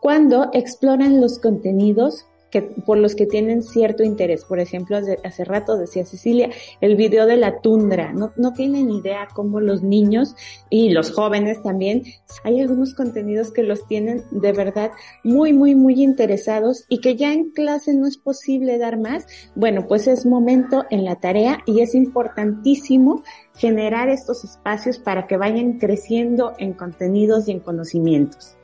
cuando 0.01 0.51
exploran 0.53 1.19
los 1.19 1.39
contenidos 1.39 2.26
que, 2.51 2.61
por 2.61 2.97
los 2.97 3.15
que 3.15 3.25
tienen 3.25 3.63
cierto 3.63 4.03
interés. 4.03 4.45
Por 4.45 4.59
ejemplo, 4.59 4.97
hace, 4.97 5.45
rato 5.45 5.77
decía 5.77 6.05
Cecilia, 6.05 6.49
el 6.81 6.95
video 6.95 7.25
de 7.25 7.37
la 7.37 7.61
tundra. 7.61 8.13
No, 8.13 8.31
no 8.37 8.53
tienen 8.53 8.89
idea 8.89 9.27
cómo 9.33 9.59
los 9.59 9.83
niños 9.83 10.35
y 10.69 10.89
los 10.89 11.11
jóvenes 11.11 11.61
también, 11.63 12.03
hay 12.43 12.61
algunos 12.61 12.93
contenidos 12.93 13.51
que 13.51 13.63
los 13.63 13.85
tienen 13.87 14.23
de 14.31 14.51
verdad 14.51 14.91
muy, 15.23 15.53
muy, 15.53 15.75
muy 15.75 16.03
interesados 16.03 16.85
y 16.89 16.99
que 16.99 17.15
ya 17.15 17.33
en 17.33 17.51
clase 17.51 17.93
no 17.93 18.07
es 18.07 18.17
posible 18.17 18.77
dar 18.77 18.99
más. 18.99 19.25
Bueno, 19.55 19.87
pues 19.87 20.07
es 20.07 20.25
momento 20.25 20.85
en 20.89 21.05
la 21.05 21.15
tarea 21.15 21.59
y 21.65 21.81
es 21.81 21.95
importantísimo 21.95 23.23
generar 23.55 24.09
estos 24.09 24.43
espacios 24.43 24.99
para 24.99 25.27
que 25.27 25.37
vayan 25.37 25.79
creciendo 25.79 26.53
en 26.59 26.73
contenidos 26.73 27.47
y 27.47 27.51
en 27.51 27.59
conocimientos. 27.59 28.57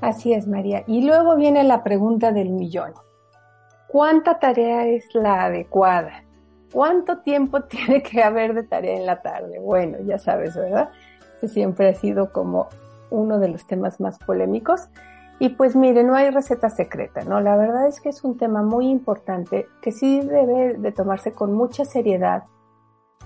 Así 0.00 0.32
es, 0.32 0.46
María. 0.46 0.84
Y 0.86 1.02
luego 1.02 1.36
viene 1.36 1.64
la 1.64 1.82
pregunta 1.82 2.32
del 2.32 2.50
millón. 2.50 2.92
¿Cuánta 3.88 4.38
tarea 4.38 4.86
es 4.86 5.14
la 5.14 5.44
adecuada? 5.44 6.24
¿Cuánto 6.72 7.18
tiempo 7.18 7.62
tiene 7.68 8.02
que 8.02 8.22
haber 8.22 8.54
de 8.54 8.62
tarea 8.62 8.96
en 8.96 9.06
la 9.06 9.22
tarde? 9.22 9.58
Bueno, 9.58 9.98
ya 10.06 10.18
sabes, 10.18 10.54
¿verdad? 10.54 10.90
Este 11.34 11.48
siempre 11.48 11.88
ha 11.88 11.94
sido 11.94 12.32
como 12.32 12.68
uno 13.10 13.38
de 13.38 13.48
los 13.48 13.66
temas 13.66 14.00
más 14.00 14.18
polémicos. 14.18 14.88
Y 15.40 15.50
pues 15.50 15.76
mire, 15.76 16.02
no 16.02 16.14
hay 16.14 16.30
receta 16.30 16.68
secreta, 16.68 17.22
¿no? 17.22 17.40
La 17.40 17.56
verdad 17.56 17.86
es 17.86 18.00
que 18.00 18.08
es 18.08 18.24
un 18.24 18.36
tema 18.36 18.62
muy 18.62 18.88
importante 18.88 19.66
que 19.80 19.92
sí 19.92 20.20
debe 20.20 20.74
de 20.74 20.92
tomarse 20.92 21.32
con 21.32 21.52
mucha 21.52 21.84
seriedad 21.84 22.44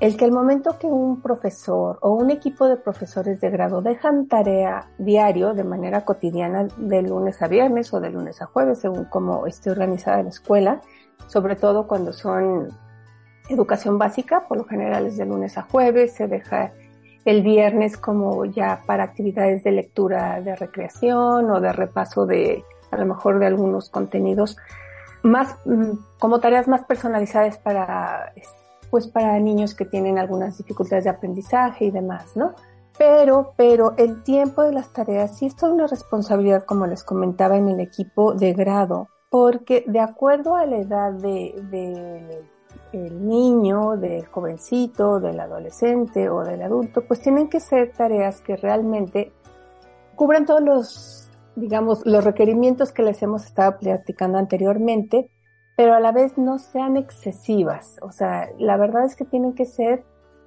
el 0.00 0.16
que 0.16 0.24
el 0.24 0.32
momento 0.32 0.78
que 0.78 0.86
un 0.86 1.20
profesor 1.20 1.98
o 2.00 2.10
un 2.10 2.30
equipo 2.30 2.66
de 2.66 2.76
profesores 2.76 3.40
de 3.40 3.50
grado 3.50 3.82
dejan 3.82 4.26
tarea 4.26 4.88
diario 4.98 5.54
de 5.54 5.64
manera 5.64 6.04
cotidiana 6.04 6.66
de 6.76 7.02
lunes 7.02 7.40
a 7.42 7.48
viernes 7.48 7.92
o 7.92 8.00
de 8.00 8.10
lunes 8.10 8.42
a 8.42 8.46
jueves, 8.46 8.80
según 8.80 9.04
cómo 9.04 9.46
esté 9.46 9.70
organizada 9.70 10.22
la 10.22 10.30
escuela, 10.30 10.80
sobre 11.26 11.56
todo 11.56 11.86
cuando 11.86 12.12
son 12.12 12.68
educación 13.48 13.98
básica, 13.98 14.48
por 14.48 14.58
lo 14.58 14.64
general 14.64 15.06
es 15.06 15.16
de 15.16 15.26
lunes 15.26 15.56
a 15.58 15.62
jueves, 15.62 16.14
se 16.14 16.26
deja 16.26 16.72
el 17.24 17.42
viernes 17.42 17.96
como 17.96 18.44
ya 18.44 18.82
para 18.86 19.04
actividades 19.04 19.62
de 19.62 19.72
lectura 19.72 20.40
de 20.40 20.56
recreación 20.56 21.50
o 21.50 21.60
de 21.60 21.72
repaso 21.72 22.26
de 22.26 22.64
a 22.90 22.96
lo 22.96 23.06
mejor 23.06 23.38
de 23.38 23.46
algunos 23.46 23.88
contenidos 23.88 24.56
más 25.22 25.56
mm, 25.64 25.92
como 26.18 26.40
tareas 26.40 26.66
más 26.66 26.84
personalizadas 26.84 27.58
para 27.58 28.32
pues 28.92 29.08
para 29.08 29.40
niños 29.40 29.74
que 29.74 29.86
tienen 29.86 30.18
algunas 30.18 30.58
dificultades 30.58 31.04
de 31.04 31.10
aprendizaje 31.10 31.86
y 31.86 31.90
demás, 31.90 32.36
¿no? 32.36 32.52
Pero, 32.98 33.54
pero 33.56 33.94
el 33.96 34.22
tiempo 34.22 34.62
de 34.62 34.74
las 34.74 34.92
tareas 34.92 35.38
sí 35.38 35.46
es 35.46 35.56
toda 35.56 35.72
una 35.72 35.86
responsabilidad, 35.86 36.66
como 36.66 36.86
les 36.86 37.02
comentaba 37.02 37.56
en 37.56 37.70
el 37.70 37.80
equipo 37.80 38.34
de 38.34 38.52
grado, 38.52 39.08
porque 39.30 39.82
de 39.86 39.98
acuerdo 39.98 40.56
a 40.56 40.66
la 40.66 40.76
edad 40.76 41.10
de, 41.10 42.44
el 42.92 43.26
niño, 43.26 43.96
del 43.96 44.26
jovencito, 44.26 45.20
del 45.20 45.40
adolescente 45.40 46.28
o 46.28 46.44
del 46.44 46.60
adulto, 46.60 47.00
pues 47.08 47.22
tienen 47.22 47.48
que 47.48 47.60
ser 47.60 47.92
tareas 47.92 48.42
que 48.42 48.56
realmente 48.56 49.32
cubran 50.16 50.44
todos 50.44 50.60
los, 50.60 51.30
digamos, 51.56 52.04
los 52.04 52.22
requerimientos 52.22 52.92
que 52.92 53.02
les 53.04 53.22
hemos 53.22 53.46
estado 53.46 53.78
platicando 53.78 54.36
anteriormente, 54.36 55.30
pero 55.82 55.94
a 55.94 56.00
la 56.00 56.12
vez 56.12 56.38
no 56.38 56.60
sean 56.60 56.96
excesivas. 56.96 57.98
O 58.02 58.12
sea, 58.12 58.50
la 58.56 58.76
verdad 58.76 59.04
es 59.04 59.16
que 59.16 59.24
tienen 59.24 59.52
que 59.52 59.64
ser, 59.64 60.04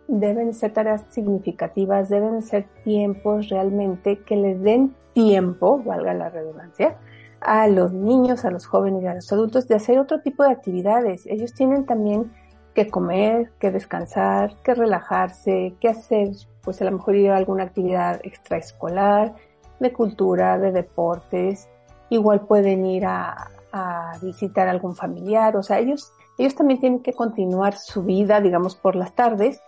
deben 0.07 0.53
ser 0.53 0.71
tareas 0.71 1.03
significativas, 1.09 2.07
deben 2.07 2.41
ser 2.41 2.69
tiempos 2.85 3.49
realmente 3.49 4.21
que 4.21 4.37
les 4.37 4.61
den 4.61 4.95
tiempo, 5.11 5.83
valga 5.83 6.13
la 6.13 6.29
redundancia, 6.29 6.95
a 7.41 7.67
los 7.67 7.91
niños, 7.91 8.45
a 8.45 8.49
los 8.49 8.65
jóvenes 8.65 9.03
y 9.03 9.07
a 9.07 9.15
los 9.15 9.29
adultos 9.33 9.67
de 9.67 9.75
hacer 9.75 9.99
otro 9.99 10.21
tipo 10.21 10.41
de 10.41 10.51
actividades. 10.51 11.25
Ellos 11.25 11.53
tienen 11.53 11.85
también 11.85 12.31
que 12.73 12.87
comer, 12.87 13.51
que 13.59 13.71
descansar, 13.71 14.55
que 14.63 14.73
relajarse, 14.73 15.75
que 15.81 15.89
hacer, 15.89 16.29
pues 16.61 16.81
a 16.81 16.85
lo 16.85 16.93
mejor 16.93 17.13
ir 17.13 17.31
a 17.31 17.35
alguna 17.35 17.65
actividad 17.65 18.21
extraescolar, 18.23 19.35
de 19.81 19.91
cultura, 19.91 20.57
de 20.59 20.71
deportes. 20.71 21.67
Igual 22.09 22.47
pueden 22.47 22.85
ir 22.85 23.05
a, 23.05 23.49
a 23.75 24.17
visitar 24.21 24.69
a 24.69 24.71
algún 24.71 24.95
familiar, 24.95 25.57
o 25.57 25.61
sea, 25.61 25.79
ellos, 25.79 26.13
ellos 26.37 26.55
también 26.55 26.79
tienen 26.79 26.99
que 27.01 27.11
continuar 27.11 27.75
su 27.75 28.03
vida, 28.03 28.39
digamos, 28.39 28.75
por 28.75 28.95
las 28.95 29.13
tardes, 29.13 29.61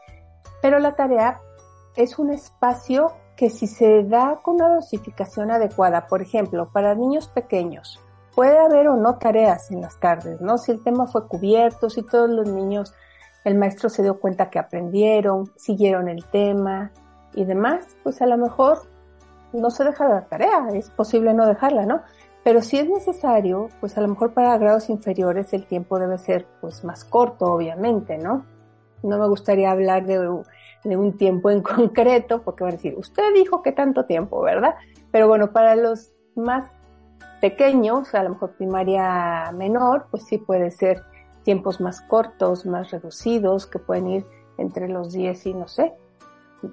pero 0.62 0.80
la 0.80 0.96
tarea 0.96 1.42
es 1.98 2.18
un 2.18 2.32
espacio 2.32 3.12
que 3.36 3.50
si 3.50 3.68
se 3.68 4.04
da 4.04 4.40
con 4.42 4.56
una 4.56 4.70
dosificación 4.76 5.52
adecuada, 5.52 6.08
por 6.08 6.22
ejemplo, 6.22 6.70
para 6.72 6.96
niños 6.96 7.28
pequeños, 7.28 8.00
puede 8.34 8.58
haber 8.58 8.88
o 8.88 8.96
no 8.96 9.18
tareas 9.18 9.72
en 9.72 9.82
las 9.82 10.00
tardes, 10.00 10.40
¿no? 10.40 10.58
Si 10.58 10.72
el 10.72 10.82
tema 10.82 11.08
fue 11.08 11.28
cubierto, 11.28 11.90
si 11.90 12.02
todos 12.02 12.30
los 12.30 12.48
niños, 12.48 12.94
el 13.44 13.56
maestro 13.56 13.90
se 13.90 14.04
dio 14.04 14.22
cuenta 14.22 14.50
que 14.50 14.58
aprendieron, 14.58 15.52
siguieron 15.58 16.08
el 16.08 16.24
tema 16.24 16.92
y 17.34 17.44
demás, 17.44 17.86
pues 18.04 18.22
a 18.22 18.26
lo 18.26 18.38
mejor 18.38 18.84
no 19.52 19.70
se 19.70 19.84
deja 19.84 20.08
la 20.08 20.22
tarea, 20.28 20.70
es 20.74 20.90
posible 20.92 21.34
no 21.34 21.46
dejarla, 21.46 21.86
¿no? 21.86 22.04
Pero 22.48 22.62
si 22.62 22.80
es 22.80 22.88
necesario, 22.88 23.68
pues 23.82 23.98
a 23.98 24.02
lo 24.02 24.08
mejor 24.08 24.34
para 24.34 24.58
grados 24.58 24.90
inferiores 24.90 25.52
el 25.52 25.66
tiempo 25.66 26.00
debe 26.00 26.18
ser 26.18 26.48
pues 26.62 26.82
más 26.86 27.04
corto, 27.04 27.44
obviamente, 27.48 28.18
¿no? 28.18 28.46
No 29.04 29.20
me 29.20 29.28
gustaría 29.28 29.70
hablar 29.70 30.06
de, 30.06 30.18
de 30.86 30.96
un 30.96 31.18
tiempo 31.18 31.52
en 31.52 31.62
concreto, 31.76 32.44
porque 32.44 32.64
van 32.64 32.72
a 32.72 32.76
decir, 32.78 32.96
usted 32.98 33.34
dijo 33.34 33.62
que 33.62 33.74
tanto 33.74 34.06
tiempo, 34.06 34.42
¿verdad? 34.42 34.76
Pero 35.12 35.28
bueno, 35.28 35.52
para 35.52 35.76
los 35.76 36.16
más 36.38 36.72
pequeños, 37.42 38.16
a 38.16 38.24
lo 38.24 38.30
mejor 38.30 38.54
primaria 38.54 39.52
menor, 39.52 40.08
pues 40.10 40.24
sí 40.24 40.38
puede 40.38 40.72
ser 40.72 41.04
tiempos 41.44 41.82
más 41.82 42.00
cortos, 42.00 42.66
más 42.66 42.92
reducidos, 42.92 43.68
que 43.68 43.80
pueden 43.80 44.08
ir 44.08 44.26
entre 44.58 44.88
los 44.88 45.12
10 45.12 45.48
y 45.48 45.54
no 45.54 45.68
sé, 45.68 45.96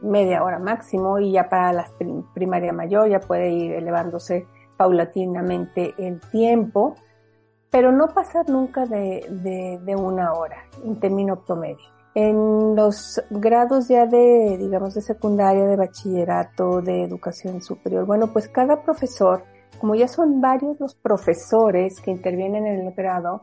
media 0.03 0.45
hora 0.45 0.61
máximo, 0.61 1.19
y 1.19 1.33
ya 1.33 1.49
para 1.49 1.73
la 1.73 1.87
primaria 2.33 2.73
mayor 2.73 3.09
ya 3.09 3.19
puede 3.19 3.51
ir 3.51 3.73
elevándose 3.73 4.47
paulatinamente 4.77 5.95
el 5.99 6.21
tiempo, 6.31 6.95
pero 7.71 7.93
no 7.93 8.09
pasar 8.09 8.49
nunca 8.49 8.87
de, 8.87 9.27
de, 9.85 9.97
una 9.97 10.33
hora 10.33 10.65
en 10.85 11.01
término 11.01 11.45
promedio. 11.45 11.85
En 12.15 12.77
los 12.77 13.21
grados 13.31 13.89
ya 13.89 14.07
de, 14.07 14.57
digamos, 14.59 14.95
de 14.95 15.01
secundaria, 15.01 15.65
de 15.65 15.77
bachillerato, 15.77 16.81
de 16.81 17.03
educación 17.03 17.61
superior, 17.61 18.07
bueno, 18.07 18.33
pues 18.33 18.49
cada 18.49 18.83
profesor, 18.83 19.43
como 19.81 19.97
ya 19.97 20.07
son 20.07 20.41
varios 20.41 20.79
los 20.79 20.95
profesores 20.95 22.01
que 22.01 22.13
intervienen 22.13 22.67
en 22.67 22.87
el 22.87 22.93
grado, 22.93 23.43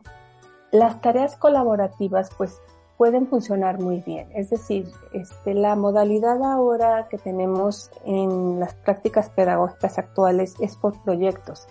las 0.70 1.02
tareas 1.02 1.36
colaborativas 1.36 2.30
pues 2.36 2.58
pueden 2.96 3.26
funcionar 3.26 3.80
muy 3.80 4.00
bien. 4.00 4.28
Es 4.34 4.50
decir, 4.50 4.88
este, 5.12 5.54
la 5.54 5.74
modalidad 5.76 6.42
ahora 6.42 7.08
que 7.08 7.18
tenemos 7.18 7.90
en 8.04 8.60
las 8.60 8.74
prácticas 8.74 9.30
pedagógicas 9.30 9.98
actuales 9.98 10.54
es 10.60 10.76
por 10.76 11.02
proyectos. 11.02 11.66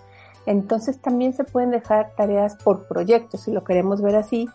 Entonces 0.46 1.00
también 1.00 1.34
se 1.34 1.44
pueden 1.44 1.72
dejar 1.72 2.14
tareas 2.16 2.56
por 2.64 2.88
proyectos, 2.88 3.42
si 3.42 3.52
lo 3.52 3.64
queremos 3.64 4.02
ver 4.02 4.16
así. 4.16 4.48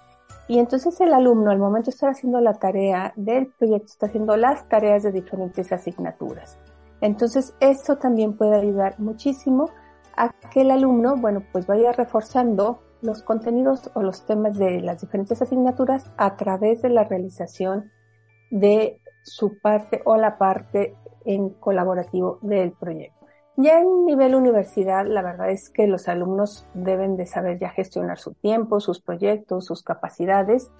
Y 0.48 0.58
entonces 0.58 1.00
el 1.00 1.12
alumno 1.12 1.50
al 1.50 1.58
momento 1.58 1.86
de 1.86 1.94
estar 1.94 2.10
haciendo 2.10 2.40
la 2.40 2.54
tarea 2.54 3.12
del 3.16 3.48
proyecto 3.48 3.86
está 3.86 4.06
haciendo 4.06 4.36
las 4.36 4.68
tareas 4.68 5.02
de 5.02 5.12
diferentes 5.12 5.72
asignaturas. 5.72 6.58
Entonces 7.00 7.54
esto 7.60 7.98
también 7.98 8.36
puede 8.36 8.56
ayudar 8.56 8.98
muchísimo 8.98 9.70
a 10.16 10.30
que 10.50 10.62
el 10.62 10.70
alumno, 10.70 11.16
bueno, 11.16 11.42
pues 11.52 11.66
vaya 11.66 11.92
reforzando 11.92 12.80
los 13.02 13.22
contenidos 13.22 13.90
o 13.94 14.02
los 14.02 14.26
temas 14.26 14.58
de 14.58 14.80
las 14.80 15.00
diferentes 15.00 15.40
asignaturas 15.42 16.10
a 16.16 16.36
través 16.36 16.82
de 16.82 16.90
la 16.90 17.04
realización 17.04 17.90
de 18.50 19.00
su 19.22 19.58
parte 19.58 20.02
o 20.04 20.16
la 20.16 20.38
parte 20.38 20.96
en 21.24 21.50
colaborativo 21.50 22.38
del 22.42 22.72
proyecto. 22.72 23.26
Ya 23.56 23.80
en 23.80 24.04
nivel 24.04 24.34
universidad, 24.34 25.06
la 25.06 25.22
verdad 25.22 25.50
es 25.50 25.70
que 25.70 25.86
los 25.86 26.08
alumnos 26.08 26.66
deben 26.74 27.16
de 27.16 27.24
saber 27.24 27.58
ya 27.58 27.70
gestionar 27.70 28.18
su 28.18 28.34
tiempo, 28.34 28.80
sus 28.80 29.00
proyectos, 29.00 29.64
sus 29.64 29.82
capacidades 29.82 30.70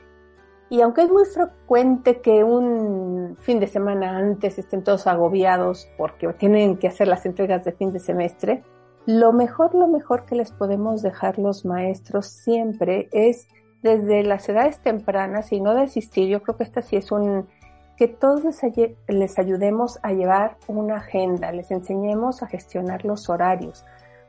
Y 0.68 0.80
aunque 0.82 1.02
es 1.02 1.10
muy 1.10 1.24
frecuente 1.24 2.20
que 2.20 2.44
un 2.44 3.36
fin 3.38 3.60
de 3.60 3.66
semana 3.68 4.18
antes 4.18 4.58
estén 4.58 4.82
todos 4.82 5.06
agobiados 5.06 5.88
porque 5.96 6.26
tienen 6.34 6.76
que 6.76 6.88
hacer 6.88 7.08
las 7.08 7.24
entregas 7.24 7.64
de 7.64 7.72
fin 7.72 7.92
de 7.92 8.00
semestre, 8.00 8.64
lo 9.06 9.32
mejor, 9.32 9.74
lo 9.74 9.86
mejor 9.86 10.26
que 10.26 10.34
les 10.34 10.50
podemos 10.50 11.00
dejar 11.00 11.38
los 11.38 11.64
maestros 11.64 12.26
siempre 12.26 13.08
es 13.12 13.48
desde 13.82 14.24
las 14.24 14.48
edades 14.48 14.80
tempranas 14.80 15.52
y 15.52 15.60
no 15.60 15.74
desistir. 15.74 16.28
Yo 16.28 16.42
creo 16.42 16.56
que 16.56 16.64
esta 16.64 16.82
sí 16.82 16.96
es 16.96 17.12
un, 17.12 17.46
que 17.96 18.08
todos 18.08 18.42
les, 19.06 19.38
ayudemos 19.38 20.00
a 20.02 20.12
llevar 20.12 20.56
una 20.66 20.96
agenda, 20.96 21.52
les 21.52 21.70
enseñemos 21.70 22.42
a 22.42 22.48
gestionar 22.48 23.04
los 23.04 23.28
horarios 23.28 23.84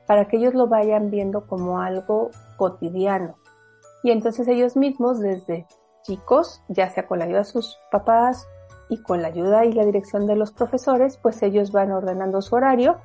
para 0.06 0.28
que 0.28 0.38
ellos 0.38 0.54
lo 0.54 0.68
vayan 0.68 1.10
viendo 1.10 1.48
como 1.48 1.82
algo 1.82 2.30
cotidiano. 2.56 3.36
Y 4.04 4.12
entonces 4.12 4.48
ellos 4.48 4.78
mismos 4.78 5.20
desde 5.20 5.66
chicos, 6.04 6.62
ya 6.70 6.90
sea 6.90 7.08
con 7.08 7.20
la 7.20 7.26
ayuda 7.26 7.40
de 7.40 7.46
sus 7.46 7.78
papás 7.92 8.48
y 8.90 9.02
con 9.02 9.22
la 9.24 9.30
ayuda 9.30 9.66
y 9.66 9.74
la 9.74 9.84
dirección 9.84 10.28
de 10.28 10.36
los 10.36 10.52
profesores, 10.54 11.18
pues 11.18 11.42
ellos 11.42 11.72
van 11.72 11.92
ordenando 11.92 12.42
su 12.42 12.56
horario 12.56 13.00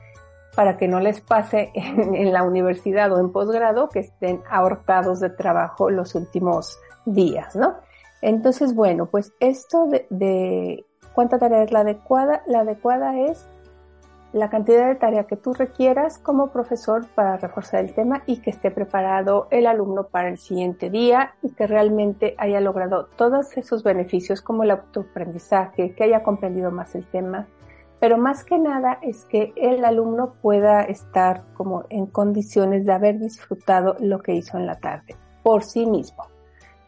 para 0.54 0.76
que 0.76 0.88
no 0.88 1.00
les 1.00 1.20
pase 1.20 1.70
en, 1.74 2.32
la 2.32 2.42
universidad 2.42 3.12
o 3.12 3.20
en 3.20 3.30
posgrado 3.32 3.88
que 3.88 4.00
estén 4.00 4.42
ahorcados 4.50 5.20
de 5.20 5.30
trabajo 5.30 5.90
los 5.90 6.14
últimos 6.14 6.78
días, 7.04 7.56
¿no? 7.56 7.76
Entonces, 8.20 8.74
bueno, 8.74 9.06
pues 9.06 9.32
esto 9.40 9.88
de, 10.10 10.84
cuánta 11.12 11.38
tarea 11.38 11.64
es 11.64 11.72
la 11.72 11.80
adecuada, 11.80 12.42
la 12.46 12.60
adecuada 12.60 13.18
es 13.18 13.48
la 14.32 14.48
cantidad 14.48 14.86
de 14.86 14.94
tarea 14.94 15.24
que 15.24 15.36
tú 15.36 15.52
requieras 15.52 16.18
como 16.18 16.52
profesor 16.52 17.06
para 17.14 17.36
reforzar 17.36 17.84
el 17.84 17.92
tema 17.92 18.22
y 18.26 18.38
que 18.38 18.50
esté 18.50 18.70
preparado 18.70 19.48
el 19.50 19.66
alumno 19.66 20.04
para 20.04 20.28
el 20.28 20.38
siguiente 20.38 20.88
día 20.88 21.34
y 21.42 21.50
que 21.50 21.66
realmente 21.66 22.34
haya 22.38 22.60
logrado 22.60 23.08
todos 23.16 23.54
esos 23.58 23.82
beneficios 23.82 24.40
como 24.40 24.62
el 24.62 24.70
autoaprendizaje, 24.70 25.94
que 25.94 26.04
haya 26.04 26.22
comprendido 26.22 26.70
más 26.70 26.94
el 26.94 27.04
tema, 27.04 27.46
pero 28.02 28.18
más 28.18 28.42
que 28.42 28.58
nada 28.58 28.98
es 29.00 29.26
que 29.26 29.52
el 29.54 29.84
alumno 29.84 30.32
pueda 30.42 30.82
estar 30.82 31.44
como 31.54 31.84
en 31.88 32.06
condiciones 32.06 32.84
de 32.84 32.92
haber 32.92 33.20
disfrutado 33.20 33.94
lo 34.00 34.18
que 34.18 34.34
hizo 34.34 34.58
en 34.58 34.66
la 34.66 34.80
tarde 34.80 35.14
por 35.44 35.62
sí 35.62 35.86
mismo, 35.86 36.26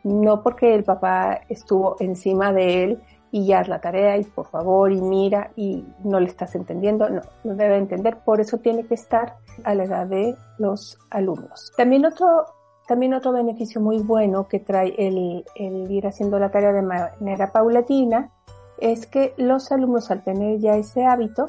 no 0.02 0.42
porque 0.42 0.74
el 0.74 0.82
papá 0.82 1.42
estuvo 1.48 1.94
encima 2.00 2.52
de 2.52 2.82
él 2.82 3.02
y 3.30 3.46
ya 3.46 3.60
es 3.60 3.68
la 3.68 3.80
tarea 3.80 4.16
y 4.18 4.24
por 4.24 4.48
favor 4.48 4.90
y 4.90 5.00
mira 5.00 5.52
y 5.54 5.84
no 6.02 6.18
le 6.18 6.26
estás 6.26 6.56
entendiendo, 6.56 7.08
no, 7.08 7.20
no 7.44 7.54
debe 7.54 7.76
entender, 7.76 8.18
por 8.24 8.40
eso 8.40 8.58
tiene 8.58 8.84
que 8.84 8.94
estar 8.94 9.36
a 9.62 9.72
la 9.76 9.84
edad 9.84 10.08
de 10.08 10.34
los 10.58 10.98
alumnos. 11.10 11.72
También 11.76 12.06
otro 12.06 12.46
también 12.88 13.14
otro 13.14 13.30
beneficio 13.30 13.80
muy 13.80 13.98
bueno 14.02 14.48
que 14.48 14.58
trae 14.58 14.92
el, 14.98 15.44
el 15.54 15.88
ir 15.92 16.08
haciendo 16.08 16.40
la 16.40 16.50
tarea 16.50 16.72
de 16.72 16.82
manera 16.82 17.52
paulatina 17.52 18.32
es 18.78 19.06
que 19.06 19.34
los 19.36 19.70
alumnos 19.72 20.10
al 20.10 20.22
tener 20.22 20.58
ya 20.58 20.76
ese 20.76 21.04
hábito, 21.04 21.46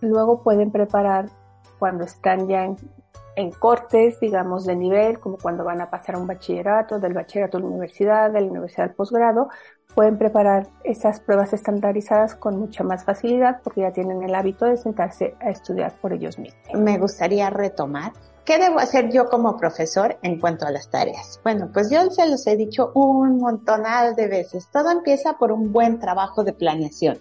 luego 0.00 0.42
pueden 0.42 0.70
preparar 0.70 1.26
cuando 1.78 2.04
están 2.04 2.48
ya 2.48 2.64
en, 2.64 3.50
cortes, 3.50 4.18
digamos, 4.20 4.64
de 4.64 4.76
nivel, 4.76 5.20
como 5.20 5.36
cuando 5.36 5.62
van 5.62 5.80
a 5.80 5.90
pasar 5.90 6.14
a 6.14 6.18
un 6.18 6.26
bachillerato, 6.26 6.98
del 6.98 7.12
bachillerato 7.12 7.58
a 7.58 7.60
la 7.60 7.66
universidad, 7.66 8.30
de 8.30 8.40
la 8.40 8.46
universidad 8.46 8.88
al 8.88 8.94
posgrado, 8.94 9.48
pueden 9.94 10.16
preparar 10.16 10.66
esas 10.84 11.20
pruebas 11.20 11.52
estandarizadas 11.52 12.34
con 12.34 12.58
mucha 12.58 12.82
más 12.82 13.04
facilidad 13.04 13.60
porque 13.62 13.82
ya 13.82 13.92
tienen 13.92 14.22
el 14.22 14.34
hábito 14.34 14.64
de 14.64 14.76
sentarse 14.76 15.34
a 15.40 15.50
estudiar 15.50 15.92
por 16.00 16.12
ellos 16.12 16.38
mismos. 16.38 16.62
Me 16.74 16.98
gustaría 16.98 17.50
retomar 17.50 18.12
¿Qué 18.46 18.60
debo 18.60 18.78
hacer 18.78 19.10
yo 19.10 19.28
como 19.28 19.56
profesor 19.56 20.20
en 20.22 20.38
cuanto 20.38 20.66
a 20.66 20.70
las 20.70 20.88
tareas? 20.88 21.40
Bueno, 21.42 21.68
pues 21.74 21.90
yo 21.90 22.08
se 22.12 22.28
los 22.28 22.46
he 22.46 22.56
dicho 22.56 22.92
un 22.94 23.38
montonal 23.38 24.14
de 24.14 24.28
veces. 24.28 24.68
Todo 24.72 24.92
empieza 24.92 25.32
por 25.32 25.50
un 25.50 25.72
buen 25.72 25.98
trabajo 25.98 26.44
de 26.44 26.52
planeación. 26.52 27.20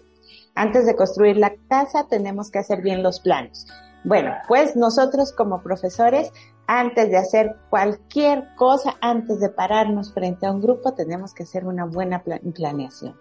Antes 0.53 0.85
de 0.85 0.95
construir 0.95 1.37
la 1.37 1.55
casa 1.67 2.07
tenemos 2.07 2.51
que 2.51 2.59
hacer 2.59 2.83
bien 2.83 3.01
los 3.01 3.19
planos. 3.19 3.65
Bueno, 4.03 4.35
pues 4.47 4.75
nosotros 4.75 5.33
como 5.33 5.63
profesores, 5.63 6.31
antes 6.67 7.09
de 7.09 7.17
hacer 7.17 7.55
cualquier 7.71 8.47
cosa, 8.55 8.93
antes 9.01 9.39
de 9.39 9.49
pararnos 9.49 10.13
frente 10.13 10.45
a 10.45 10.51
un 10.51 10.61
grupo, 10.61 10.93
tenemos 10.93 11.33
que 11.33 11.41
hacer 11.41 11.65
una 11.65 11.85
buena 11.85 12.23
planeación. 12.23 13.19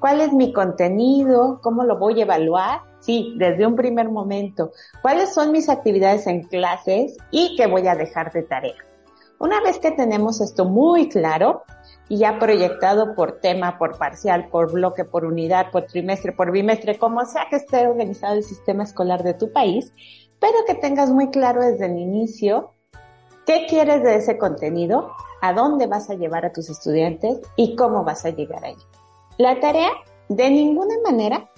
¿Cuál 0.00 0.22
es 0.22 0.32
mi 0.32 0.50
contenido? 0.50 1.60
¿Cómo 1.62 1.84
lo 1.84 1.98
voy 1.98 2.20
a 2.20 2.22
evaluar? 2.24 2.80
Sí, 3.00 3.34
desde 3.36 3.66
un 3.66 3.76
primer 3.76 4.08
momento. 4.08 4.72
¿Cuáles 5.02 5.34
son 5.34 5.52
mis 5.52 5.68
actividades 5.68 6.26
en 6.26 6.42
clases 6.44 7.18
y 7.30 7.54
qué 7.56 7.66
voy 7.66 7.86
a 7.86 7.94
dejar 7.94 8.32
de 8.32 8.42
tarea? 8.42 8.74
Una 9.38 9.60
vez 9.60 9.78
que 9.78 9.90
tenemos 9.90 10.40
esto 10.40 10.64
muy 10.64 11.10
claro 11.10 11.64
y 12.08 12.16
ya 12.16 12.38
proyectado 12.38 13.14
por 13.14 13.40
tema, 13.40 13.76
por 13.76 13.98
parcial, 13.98 14.48
por 14.48 14.72
bloque, 14.72 15.04
por 15.04 15.26
unidad, 15.26 15.70
por 15.70 15.84
trimestre, 15.84 16.32
por 16.32 16.50
bimestre, 16.50 16.98
como 16.98 17.24
sea 17.26 17.46
que 17.50 17.56
esté 17.56 17.86
organizado 17.86 18.36
el 18.36 18.42
sistema 18.42 18.84
escolar 18.84 19.22
de 19.22 19.34
tu 19.34 19.52
país, 19.52 19.92
pero 20.40 20.54
que 20.66 20.74
tengas 20.74 21.10
muy 21.10 21.28
claro 21.28 21.62
desde 21.62 21.86
el 21.86 21.98
inicio 21.98 22.72
qué 23.44 23.66
quieres 23.68 24.02
de 24.02 24.16
ese 24.16 24.38
contenido, 24.38 25.12
a 25.42 25.52
dónde 25.52 25.86
vas 25.86 26.08
a 26.08 26.14
llevar 26.14 26.46
a 26.46 26.52
tus 26.52 26.70
estudiantes 26.70 27.40
y 27.56 27.76
cómo 27.76 28.02
vas 28.02 28.24
a 28.24 28.30
llegar 28.30 28.64
ahí. 28.64 28.76
La 29.40 29.58
tarea 29.58 29.88
de 30.28 30.50
ninguna 30.50 30.96
manera 31.02 31.48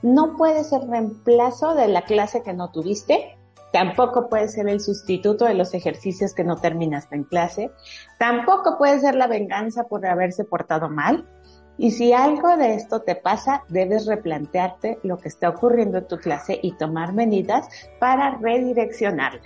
no 0.00 0.38
puede 0.38 0.64
ser 0.64 0.88
reemplazo 0.88 1.74
de 1.74 1.86
la 1.86 2.00
clase 2.00 2.42
que 2.42 2.54
no 2.54 2.70
tuviste, 2.70 3.36
tampoco 3.70 4.30
puede 4.30 4.48
ser 4.48 4.66
el 4.66 4.80
sustituto 4.80 5.44
de 5.44 5.52
los 5.52 5.74
ejercicios 5.74 6.32
que 6.32 6.42
no 6.42 6.56
terminaste 6.56 7.16
en 7.16 7.24
clase, 7.24 7.70
tampoco 8.18 8.78
puede 8.78 9.00
ser 9.00 9.14
la 9.14 9.26
venganza 9.26 9.84
por 9.84 10.06
haberse 10.06 10.44
portado 10.44 10.88
mal. 10.88 11.28
Y 11.76 11.90
si 11.90 12.14
algo 12.14 12.56
de 12.56 12.76
esto 12.76 13.02
te 13.02 13.14
pasa, 13.14 13.62
debes 13.68 14.06
replantearte 14.06 14.98
lo 15.02 15.18
que 15.18 15.28
está 15.28 15.50
ocurriendo 15.50 15.98
en 15.98 16.08
tu 16.08 16.16
clase 16.16 16.58
y 16.62 16.78
tomar 16.78 17.12
medidas 17.12 17.68
para 18.00 18.38
redireccionarla. 18.38 19.42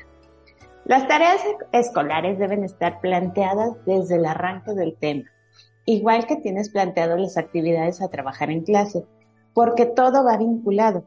Las 0.85 1.09
tareas 1.09 1.43
escolares 1.73 2.39
deben 2.39 2.63
estar 2.63 3.01
planteadas 3.01 3.73
desde 3.87 4.19
el 4.19 4.27
arranque 4.27 4.73
del 4.73 4.97
tema, 4.97 5.32
igual 5.85 6.27
que 6.27 6.37
tienes 6.37 6.71
planteado 6.71 7.17
las 7.17 7.37
actividades 7.37 8.01
a 8.01 8.09
trabajar 8.09 8.51
en 8.51 8.63
clase 8.63 9.05
porque 9.55 9.87
todo 9.87 10.25
va 10.25 10.37
vinculado. 10.37 11.05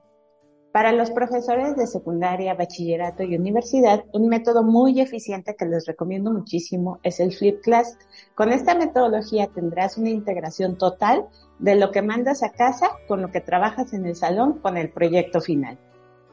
Para 0.72 0.92
los 0.92 1.10
profesores 1.12 1.78
de 1.78 1.88
secundaria, 1.88 2.54
bachillerato 2.54 3.24
y 3.24 3.38
universidad, 3.38 4.04
un 4.12 4.28
método 4.28 4.62
muy 4.62 5.00
eficiente 5.00 5.56
que 5.56 5.66
les 5.66 5.86
recomiendo 5.86 6.34
muchísimo 6.34 7.00
es 7.02 7.22
el 7.22 7.32
Flip 7.32 7.62
Class. 7.62 7.98
Con 8.36 8.52
esta 8.52 8.76
metodología 8.76 9.48
tendrás 9.48 9.98
una 9.98 10.10
integración 10.10 10.78
total 10.78 11.28
de 11.60 11.76
lo 11.76 11.92
que 11.92 12.02
mandas 12.02 12.44
a 12.44 12.52
casa 12.52 12.90
con 13.08 13.22
lo 13.22 13.32
que 13.32 13.40
trabajas 13.40 13.94
en 13.94 14.06
el 14.06 14.18
salón 14.18 14.60
con 14.60 14.76
el 14.76 14.90
proyecto 14.90 15.40
final. 15.40 15.80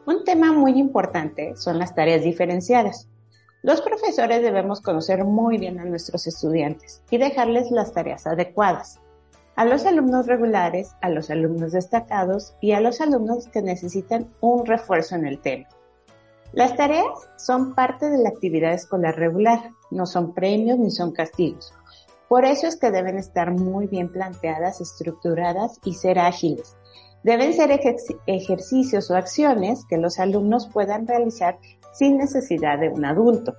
Un 0.07 0.24
tema 0.24 0.50
muy 0.50 0.72
importante 0.72 1.55
son 1.55 1.78
las 1.78 1.94
tareas 1.94 2.24
diferenciadas. 2.24 3.09
Los 3.62 3.81
profesores 3.81 4.42
debemos 4.42 4.81
conocer 4.81 5.25
muy 5.25 5.57
bien 5.57 5.79
a 5.79 5.85
nuestros 5.85 6.27
estudiantes 6.27 7.03
y 7.11 7.18
dejarles 7.18 7.70
las 7.70 7.92
tareas 7.92 8.27
adecuadas 8.27 8.98
a 9.55 9.64
los 9.64 9.85
alumnos 9.85 10.27
regulares, 10.27 10.96
a 11.01 11.11
los 11.11 11.31
alumnos 11.31 11.72
destacados 11.72 12.55
y 12.61 12.72
a 12.72 12.81
los 12.81 13.01
alumnos 13.01 13.46
que 13.48 13.62
necesitan 13.62 14.29
un 14.40 14.66
refuerzo 14.66 15.14
en 15.14 15.27
el 15.27 15.38
tema. 15.40 15.68
Las 16.53 16.75
tareas 16.77 17.07
son 17.37 17.75
parte 17.75 18.11
de 18.11 18.18
la 18.18 18.31
actividad 18.31 18.72
escolar 18.72 19.16
regular, 19.16 19.70
no 19.90 20.07
son 20.07 20.35
premios 20.35 20.79
ni 20.79 20.90
son 20.90 21.12
castigos. 21.12 21.72
Por 22.29 22.44
eso 22.44 22.66
es 22.66 22.77
que 22.77 22.90
deben 22.90 23.18
estar 23.18 23.53
muy 23.53 23.87
bien 23.87 24.11
planteadas, 24.11 24.81
estructuradas 24.81 25.79
y 25.85 25.94
ser 25.94 26.18
ágiles. 26.18 26.77
Deben 27.22 27.53
ser 27.53 27.70
ejercicios 28.27 29.11
o 29.11 29.16
acciones 29.16 29.85
que 29.88 29.98
los 29.98 30.18
alumnos 30.18 30.68
puedan 30.72 31.07
realizar 31.07 31.59
sin 31.92 32.18
necesidad 32.18 32.78
de 32.78 32.88
un 32.88 33.05
adulto. 33.05 33.55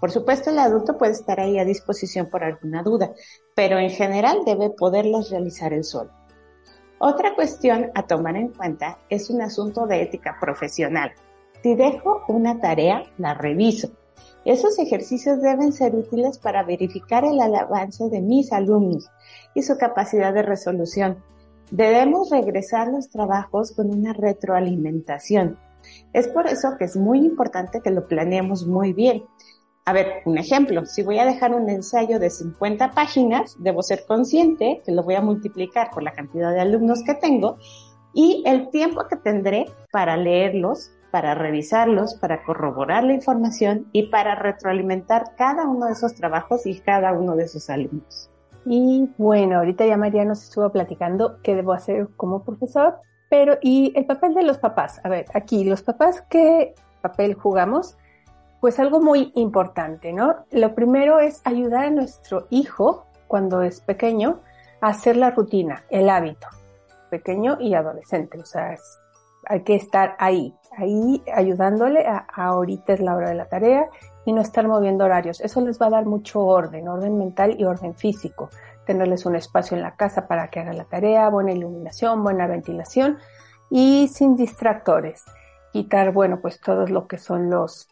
Por 0.00 0.10
supuesto, 0.10 0.50
el 0.50 0.58
adulto 0.58 0.98
puede 0.98 1.12
estar 1.12 1.40
ahí 1.40 1.58
a 1.58 1.64
disposición 1.64 2.28
por 2.28 2.44
alguna 2.44 2.82
duda, 2.82 3.12
pero 3.54 3.78
en 3.78 3.90
general 3.90 4.40
debe 4.44 4.70
poderlas 4.70 5.30
realizar 5.30 5.72
él 5.72 5.84
solo. 5.84 6.10
Otra 6.98 7.34
cuestión 7.34 7.90
a 7.94 8.06
tomar 8.06 8.36
en 8.36 8.48
cuenta 8.48 8.98
es 9.10 9.30
un 9.30 9.42
asunto 9.42 9.86
de 9.86 10.02
ética 10.02 10.36
profesional. 10.40 11.12
Si 11.62 11.74
dejo 11.74 12.22
una 12.28 12.60
tarea, 12.60 13.04
la 13.18 13.34
reviso. 13.34 13.88
Esos 14.44 14.78
ejercicios 14.78 15.42
deben 15.42 15.72
ser 15.72 15.94
útiles 15.94 16.38
para 16.38 16.62
verificar 16.62 17.24
el 17.24 17.40
avance 17.40 18.08
de 18.08 18.20
mis 18.22 18.52
alumnos 18.52 19.10
y 19.54 19.62
su 19.62 19.76
capacidad 19.76 20.32
de 20.32 20.42
resolución. 20.42 21.22
Debemos 21.70 22.30
regresar 22.30 22.88
los 22.88 23.10
trabajos 23.10 23.72
con 23.72 23.90
una 23.90 24.12
retroalimentación. 24.12 25.58
Es 26.12 26.28
por 26.28 26.46
eso 26.46 26.76
que 26.78 26.84
es 26.84 26.96
muy 26.96 27.18
importante 27.18 27.80
que 27.82 27.90
lo 27.90 28.06
planeemos 28.08 28.66
muy 28.66 28.92
bien 28.92 29.22
a 29.88 29.92
ver, 29.92 30.22
un 30.24 30.36
ejemplo, 30.36 30.84
si 30.84 31.04
voy 31.04 31.20
a 31.20 31.24
dejar 31.24 31.54
un 31.54 31.70
ensayo 31.70 32.18
de 32.18 32.28
50 32.28 32.90
páginas, 32.90 33.54
debo 33.60 33.84
ser 33.84 34.04
consciente 34.04 34.82
que 34.84 34.90
lo 34.90 35.04
voy 35.04 35.14
a 35.14 35.20
multiplicar 35.20 35.90
por 35.92 36.02
la 36.02 36.10
cantidad 36.10 36.52
de 36.52 36.60
alumnos 36.60 37.04
que 37.04 37.14
tengo 37.14 37.58
y 38.12 38.42
el 38.46 38.68
tiempo 38.70 39.06
que 39.08 39.14
tendré 39.14 39.66
para 39.92 40.16
leerlos, 40.16 40.90
para 41.12 41.36
revisarlos, 41.36 42.16
para 42.16 42.42
corroborar 42.42 43.04
la 43.04 43.12
información 43.12 43.86
y 43.92 44.08
para 44.08 44.34
retroalimentar 44.34 45.36
cada 45.36 45.68
uno 45.68 45.86
de 45.86 45.92
esos 45.92 46.16
trabajos 46.16 46.66
y 46.66 46.80
cada 46.80 47.12
uno 47.12 47.36
de 47.36 47.44
esos 47.44 47.70
alumnos. 47.70 48.28
Y 48.64 49.08
bueno, 49.18 49.58
ahorita 49.58 49.86
ya 49.86 49.96
María 49.96 50.24
nos 50.24 50.42
estuvo 50.42 50.68
platicando 50.72 51.40
qué 51.44 51.54
debo 51.54 51.72
hacer 51.72 52.08
como 52.16 52.42
profesor, 52.42 52.96
pero 53.28 53.58
¿y 53.60 53.92
el 53.96 54.06
papel 54.06 54.34
de 54.34 54.42
los 54.42 54.58
papás? 54.58 55.00
A 55.04 55.08
ver, 55.08 55.26
aquí, 55.34 55.64
los 55.64 55.82
papás, 55.82 56.22
¿qué 56.28 56.74
papel 57.00 57.34
jugamos? 57.34 57.96
Pues 58.60 58.78
algo 58.78 59.00
muy 59.00 59.32
importante, 59.34 60.12
¿no? 60.12 60.36
Lo 60.50 60.74
primero 60.74 61.18
es 61.18 61.40
ayudar 61.44 61.86
a 61.86 61.90
nuestro 61.90 62.46
hijo, 62.50 63.06
cuando 63.28 63.62
es 63.62 63.80
pequeño, 63.80 64.40
a 64.80 64.88
hacer 64.88 65.16
la 65.16 65.30
rutina, 65.30 65.84
el 65.90 66.08
hábito, 66.08 66.46
pequeño 67.10 67.58
y 67.60 67.74
adolescente, 67.74 68.38
o 68.38 68.44
sea, 68.44 68.76
hay 69.48 69.62
que 69.62 69.76
estar 69.76 70.16
ahí, 70.18 70.54
ahí 70.76 71.22
ayudándole 71.34 72.06
a, 72.06 72.26
a 72.32 72.46
ahorita 72.46 72.94
es 72.94 73.00
la 73.00 73.14
hora 73.14 73.28
de 73.28 73.36
la 73.36 73.46
tarea 73.46 73.88
y 74.24 74.32
no 74.32 74.40
estar 74.40 74.66
moviendo 74.66 75.04
horarios. 75.04 75.40
Eso 75.40 75.60
les 75.60 75.80
va 75.80 75.86
a 75.86 75.90
dar 75.90 76.04
mucho 76.04 76.40
orden, 76.40 76.88
orden 76.88 77.16
mental 77.16 77.54
y 77.58 77.64
orden 77.64 77.94
físico. 77.94 78.50
Tenerles 78.86 79.26
un 79.26 79.36
espacio 79.36 79.76
en 79.76 79.82
la 79.82 79.96
casa 79.96 80.26
para 80.28 80.48
que 80.48 80.60
hagan 80.60 80.78
la 80.78 80.84
tarea, 80.84 81.28
buena 81.28 81.52
iluminación, 81.52 82.22
buena 82.22 82.46
ventilación 82.46 83.18
y 83.70 84.08
sin 84.08 84.36
distractores. 84.36 85.24
Quitar, 85.72 86.12
bueno, 86.12 86.40
pues 86.40 86.60
todo 86.60 86.86
lo 86.86 87.06
que 87.06 87.18
son 87.18 87.50
los 87.50 87.88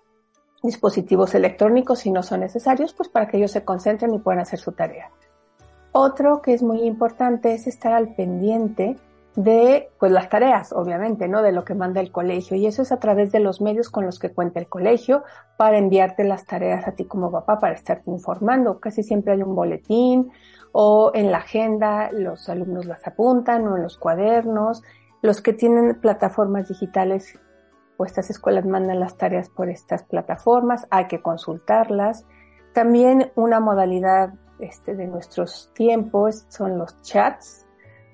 dispositivos 0.62 1.35
electrónicos 1.35 1.98
si 1.98 2.11
no 2.11 2.22
son 2.22 2.40
necesarios, 2.40 2.94
pues 2.94 3.09
para 3.09 3.28
que 3.28 3.37
ellos 3.37 3.50
se 3.50 3.64
concentren 3.64 4.14
y 4.14 4.18
puedan 4.18 4.40
hacer 4.40 4.59
su 4.59 4.72
tarea. 4.72 5.11
Otro 5.92 6.40
que 6.40 6.54
es 6.54 6.62
muy 6.62 6.83
importante 6.83 7.54
es 7.54 7.66
estar 7.66 7.92
al 7.92 8.14
pendiente 8.14 8.96
de 9.37 9.90
pues 9.99 10.12
las 10.12 10.29
tareas, 10.29 10.73
obviamente, 10.73 11.29
¿no? 11.29 11.42
De 11.42 11.53
lo 11.53 11.64
que 11.64 11.75
manda 11.75 12.01
el 12.01 12.12
colegio. 12.12 12.57
Y 12.57 12.66
eso 12.66 12.83
es 12.83 12.92
a 12.92 12.99
través 12.99 13.33
de 13.33 13.40
los 13.40 13.61
medios 13.61 13.90
con 13.90 14.07
los 14.07 14.18
que 14.18 14.33
cuenta 14.33 14.61
el 14.61 14.68
colegio 14.68 15.25
para 15.57 15.79
enviarte 15.79 16.25
las 16.25 16.47
tareas 16.47 16.87
a 16.87 16.92
ti 16.92 17.05
como 17.05 17.33
papá 17.33 17.59
para 17.59 17.75
estarte 17.75 18.11
informando. 18.11 18.79
Casi 18.79 19.03
siempre 19.03 19.33
hay 19.33 19.42
un 19.42 19.55
boletín 19.55 20.31
o 20.73 21.11
en 21.14 21.33
la 21.33 21.38
agenda 21.38 22.11
los 22.12 22.49
alumnos 22.49 22.87
las 22.87 23.07
apuntan 23.07 23.66
o 23.66 23.77
en 23.77 23.83
los 23.83 23.99
cuadernos. 23.99 24.83
Los 25.23 25.40
que 25.40 25.53
tienen 25.53 26.01
plataformas 26.01 26.68
digitales, 26.68 27.38
pues 27.97 28.12
estas 28.12 28.31
escuelas 28.31 28.66
mandan 28.66 29.01
las 29.01 29.16
tareas 29.16 29.49
por 29.49 29.68
estas 29.68 30.05
plataformas, 30.05 30.87
hay 30.90 31.07
que 31.07 31.23
consultarlas. 31.23 32.25
También 32.73 33.33
una 33.35 33.59
modalidad 33.59 34.35
este, 34.59 34.94
de 34.94 35.07
nuestros 35.07 35.70
tiempos 35.75 36.44
son 36.49 36.79
los 36.79 37.01
chats, 37.03 37.63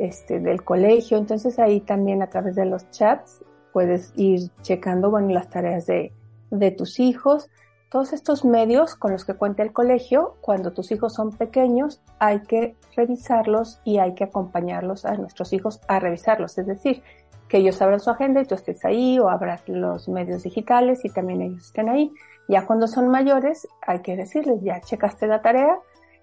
este, 0.01 0.41
del 0.41 0.65
colegio. 0.65 1.19
Entonces 1.19 1.59
ahí 1.59 1.81
también 1.81 2.23
a 2.23 2.29
través 2.29 2.55
de 2.57 2.65
los 2.65 2.91
chats 2.91 3.45
puedes 3.73 4.13
ir 4.17 4.51
checando, 4.63 5.11
bueno, 5.11 5.29
las 5.29 5.51
tareas 5.51 5.87
de, 5.87 6.13
de 6.51 6.71
tus 6.71 6.99
hijos. 6.99 7.51
Todos 7.91 8.13
estos 8.13 8.45
medios 8.45 8.95
con 8.95 9.13
los 9.13 9.25
que 9.25 9.35
cuenta 9.35 9.63
el 9.63 9.73
colegio, 9.73 10.37
cuando 10.41 10.73
tus 10.73 10.91
hijos 10.93 11.13
son 11.13 11.33
pequeños, 11.33 12.01
hay 12.19 12.41
que 12.43 12.77
revisarlos 12.97 13.81
y 13.85 13.99
hay 13.99 14.15
que 14.15 14.25
acompañarlos 14.25 15.05
a 15.05 15.15
nuestros 15.17 15.53
hijos 15.53 15.81
a 15.89 15.99
revisarlos. 15.99 16.57
Es 16.57 16.67
decir, 16.67 17.03
que 17.49 17.59
ellos 17.59 17.83
abran 17.83 18.01
su 18.01 18.09
agenda 18.09 18.41
y 18.41 18.47
tú 18.47 18.55
estés 18.55 18.85
ahí 18.85 19.19
o 19.19 19.29
abras 19.29 19.69
los 19.69 20.09
medios 20.09 20.45
digitales 20.45 21.05
y 21.05 21.11
también 21.11 21.43
ellos 21.43 21.67
estén 21.67 21.89
ahí. 21.89 22.13
Ya 22.49 22.65
cuando 22.65 22.87
son 22.87 23.09
mayores, 23.09 23.69
hay 23.83 24.01
que 24.01 24.17
decirles, 24.17 24.63
ya 24.63 24.81
checaste 24.81 25.27
la 25.27 25.43
tarea, 25.43 25.77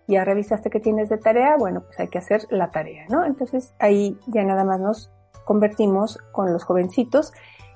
ya 0.08 0.24
revisaste 0.24 0.70
que 0.70 0.80
tienes 0.80 1.10
de 1.10 1.18
tarea, 1.18 1.58
bueno, 1.58 1.82
pues 1.82 2.00
hay 2.00 2.08
que 2.08 2.18
hacer 2.18 2.48
la 2.50 2.72
tarea, 2.72 3.06
¿no? 3.10 3.26
Entonces 3.26 3.76
ahí 3.80 4.18
ya 4.28 4.44
nada 4.44 4.64
más 4.64 4.80
nos 4.80 5.12
convertimos 5.46 6.18
con 6.32 6.52
los 6.52 6.64
jovencitos 6.64 7.34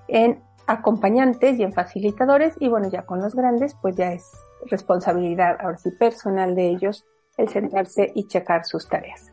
en 0.08 0.42
acompañantes 0.68 1.60
y 1.60 1.64
en 1.64 1.74
facilitadores 1.74 2.56
y 2.60 2.70
bueno, 2.70 2.90
ya 2.90 3.06
con 3.06 3.22
los 3.22 3.36
grandes 3.36 3.76
pues 3.82 3.96
ya 3.96 4.14
es 4.14 4.32
responsabilidad 4.70 5.58
ahora 5.60 5.78
sí 5.78 5.92
personal 5.92 6.56
de 6.56 6.70
ellos 6.70 7.06
el 7.38 7.50
sentarse 7.50 8.12
y 8.14 8.28
checar 8.28 8.66
sus 8.66 8.88
tareas. 8.88 9.32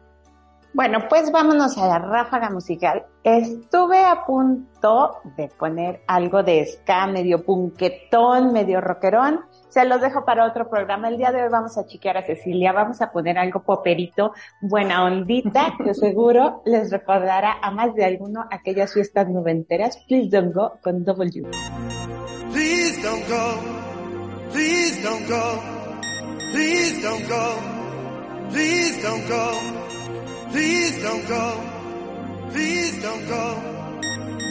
Bueno, 0.75 1.09
pues 1.09 1.33
vámonos 1.33 1.79
a 1.79 1.89
la 1.89 1.99
ráfaga 1.99 2.51
musical. 2.51 3.07
Estuve 3.25 4.05
a 4.05 4.25
punto 4.27 5.17
de 5.37 5.49
poner 5.49 6.03
algo 6.07 6.43
de 6.43 6.65
ska, 6.67 7.07
medio 7.07 7.45
punquetón, 7.45 8.53
medio 8.53 8.81
rockerón, 8.81 9.41
se 9.69 9.85
los 9.85 10.01
dejo 10.01 10.25
para 10.25 10.47
otro 10.47 10.69
programa. 10.69 11.09
El 11.09 11.19
día 11.19 11.33
de 11.33 11.43
hoy 11.43 11.49
vamos 11.51 11.77
a 11.79 11.87
chiquear 11.87 12.17
a 12.17 12.23
Cecilia, 12.23 12.73
vamos 12.73 13.01
a 13.01 13.11
poner 13.11 13.39
algo 13.39 13.63
poperito, 13.63 14.33
buena 14.61 15.05
ondita, 15.05 15.75
que 15.85 15.95
seguro 15.95 16.63
les 16.65 16.91
recordará 16.91 17.59
a 17.63 17.71
más 17.71 17.95
de 17.95 18.05
alguno 18.05 18.45
aquellas 18.51 18.93
fiestas 18.93 19.29
noventeras. 19.29 19.99
Please 20.09 20.31
don't 20.31 20.53
go 20.55 20.79
con 20.83 21.05
W. 21.05 21.51
Please 22.53 23.03
don't 23.03 23.29
go, 23.29 23.61
please 24.53 25.03
don't 25.03 25.29
go, 25.29 25.61
please 26.53 27.03
don't 27.03 27.29
go, 27.29 27.55
please 28.51 29.03
don't 29.03 29.29
go, 29.29 29.53
please 30.51 31.03
don't 31.03 31.29
go, 31.29 31.55
please 32.51 33.03
don't 33.03 33.29
go, 33.29 33.55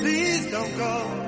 please 0.02 0.52
don't 0.52 0.78
go. 0.78 1.28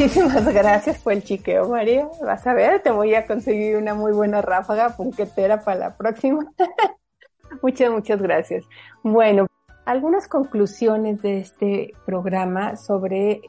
Muchísimas 0.00 0.46
gracias 0.54 0.98
por 1.02 1.12
el 1.12 1.22
chiqueo, 1.22 1.68
María. 1.68 2.08
Vas 2.24 2.46
a 2.46 2.54
ver, 2.54 2.80
te 2.80 2.90
voy 2.90 3.14
a 3.14 3.26
conseguir 3.26 3.76
una 3.76 3.92
muy 3.92 4.12
buena 4.12 4.40
ráfaga 4.40 4.96
punquetera 4.96 5.60
para 5.60 5.78
la 5.78 5.96
próxima. 5.98 6.50
muchas, 7.62 7.90
muchas 7.90 8.22
gracias. 8.22 8.64
Bueno, 9.02 9.46
algunas 9.84 10.26
conclusiones 10.26 11.20
de 11.20 11.40
este 11.40 11.92
programa 12.06 12.76
sobre 12.76 13.42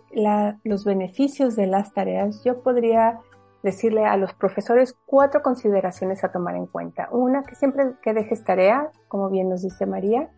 los 0.65 0.83
beneficios 0.83 1.55
de 1.55 1.67
las 1.67 1.93
tareas. 1.93 2.43
Yo 2.43 2.61
podría 2.61 3.21
decirle 3.63 4.05
a 4.05 4.17
los 4.17 4.33
profesores 4.33 4.93
cuatro 5.05 5.41
consideraciones 5.41 6.25
a 6.25 6.33
tomar 6.33 6.57
en 6.57 6.65
cuenta. 6.65 7.07
Una, 7.13 7.43
que 7.43 7.55
siempre 7.55 7.93
que 8.01 8.13
dejes 8.13 8.43
tarea, 8.43 8.91
como 9.07 9.29
bien 9.29 9.47
nos 9.47 9.61
dice 9.61 9.85
María, 9.85 10.29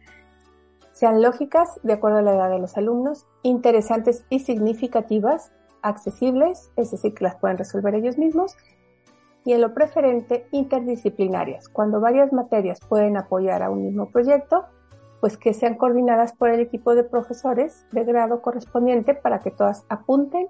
sean 0.91 1.23
lógicas 1.23 1.79
de 1.81 1.93
acuerdo 1.93 2.19
a 2.19 2.21
la 2.21 2.35
edad 2.35 2.51
de 2.51 2.59
los 2.59 2.77
alumnos, 2.77 3.25
interesantes 3.41 4.25
y 4.29 4.41
significativas, 4.41 5.51
accesibles, 5.83 6.71
es 6.75 6.91
decir, 6.91 7.13
que 7.13 7.25
las 7.25 7.35
pueden 7.35 7.57
resolver 7.57 7.93
ellos 7.93 8.17
mismos, 8.17 8.55
y 9.45 9.53
en 9.53 9.61
lo 9.61 9.73
preferente 9.73 10.47
interdisciplinarias, 10.51 11.69
cuando 11.69 11.99
varias 11.99 12.31
materias 12.31 12.79
pueden 12.87 13.17
apoyar 13.17 13.61
a 13.61 13.69
un 13.69 13.83
mismo 13.83 14.09
proyecto, 14.09 14.65
pues 15.19 15.37
que 15.37 15.53
sean 15.53 15.75
coordinadas 15.75 16.33
por 16.33 16.49
el 16.49 16.59
equipo 16.59 16.95
de 16.95 17.03
profesores 17.03 17.85
de 17.91 18.03
grado 18.03 18.41
correspondiente 18.41 19.13
para 19.13 19.39
que 19.39 19.51
todas 19.51 19.85
apunten 19.89 20.47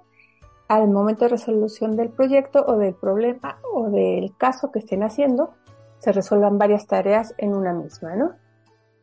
al 0.68 0.88
momento 0.88 1.24
de 1.24 1.30
resolución 1.30 1.96
del 1.96 2.10
proyecto 2.10 2.64
o 2.66 2.76
del 2.76 2.94
problema 2.94 3.58
o 3.72 3.90
del 3.90 4.36
caso 4.36 4.72
que 4.72 4.78
estén 4.78 5.02
haciendo, 5.02 5.54
se 5.98 6.12
resuelvan 6.12 6.58
varias 6.58 6.86
tareas 6.86 7.34
en 7.38 7.54
una 7.54 7.72
misma, 7.72 8.16
¿no? 8.16 8.32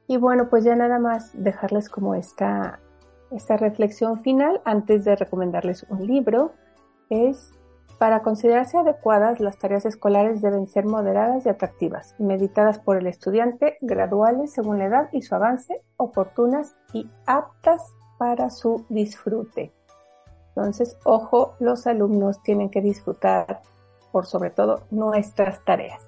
Y 0.07 0.17
bueno, 0.17 0.49
pues 0.49 0.63
ya 0.63 0.75
nada 0.75 0.99
más 0.99 1.31
dejarles 1.41 1.87
como 1.87 2.15
esta 2.15 2.79
esta 3.31 3.57
reflexión 3.57 4.21
final, 4.21 4.61
antes 4.65 5.05
de 5.05 5.15
recomendarles 5.15 5.85
un 5.89 6.05
libro, 6.05 6.53
es 7.09 7.51
para 8.01 8.23
considerarse 8.23 8.79
adecuadas, 8.79 9.39
las 9.39 9.59
tareas 9.59 9.85
escolares 9.85 10.41
deben 10.41 10.65
ser 10.65 10.85
moderadas 10.85 11.45
y 11.45 11.49
atractivas, 11.49 12.15
meditadas 12.17 12.79
por 12.79 12.97
el 12.97 13.05
estudiante, 13.05 13.77
graduales 13.79 14.53
según 14.53 14.79
la 14.79 14.85
edad 14.85 15.09
y 15.11 15.21
su 15.21 15.35
avance, 15.35 15.83
oportunas 15.97 16.75
y 16.93 17.07
aptas 17.27 17.93
para 18.17 18.49
su 18.49 18.85
disfrute. 18.89 19.71
Entonces, 20.55 20.97
ojo, 21.03 21.53
los 21.59 21.85
alumnos 21.85 22.41
tienen 22.41 22.71
que 22.71 22.81
disfrutar 22.81 23.61
por 24.11 24.25
sobre 24.25 24.49
todo 24.49 24.81
nuestras 24.89 25.63
tareas. 25.63 26.01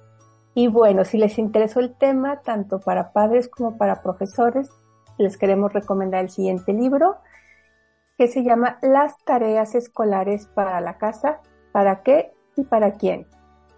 Y 0.52 0.66
bueno, 0.66 1.04
si 1.04 1.16
les 1.16 1.38
interesó 1.38 1.78
el 1.78 1.94
tema, 1.94 2.40
tanto 2.40 2.80
para 2.80 3.12
padres 3.12 3.48
como 3.48 3.78
para 3.78 4.02
profesores, 4.02 4.68
les 5.18 5.36
queremos 5.36 5.72
recomendar 5.72 6.24
el 6.24 6.30
siguiente 6.30 6.72
libro 6.72 7.16
que 8.16 8.28
se 8.28 8.44
llama 8.44 8.78
Las 8.82 9.18
tareas 9.24 9.74
escolares 9.74 10.46
para 10.46 10.80
la 10.80 10.98
casa, 10.98 11.40
para 11.72 12.02
qué 12.02 12.32
y 12.56 12.62
para 12.62 12.92
quién. 12.92 13.26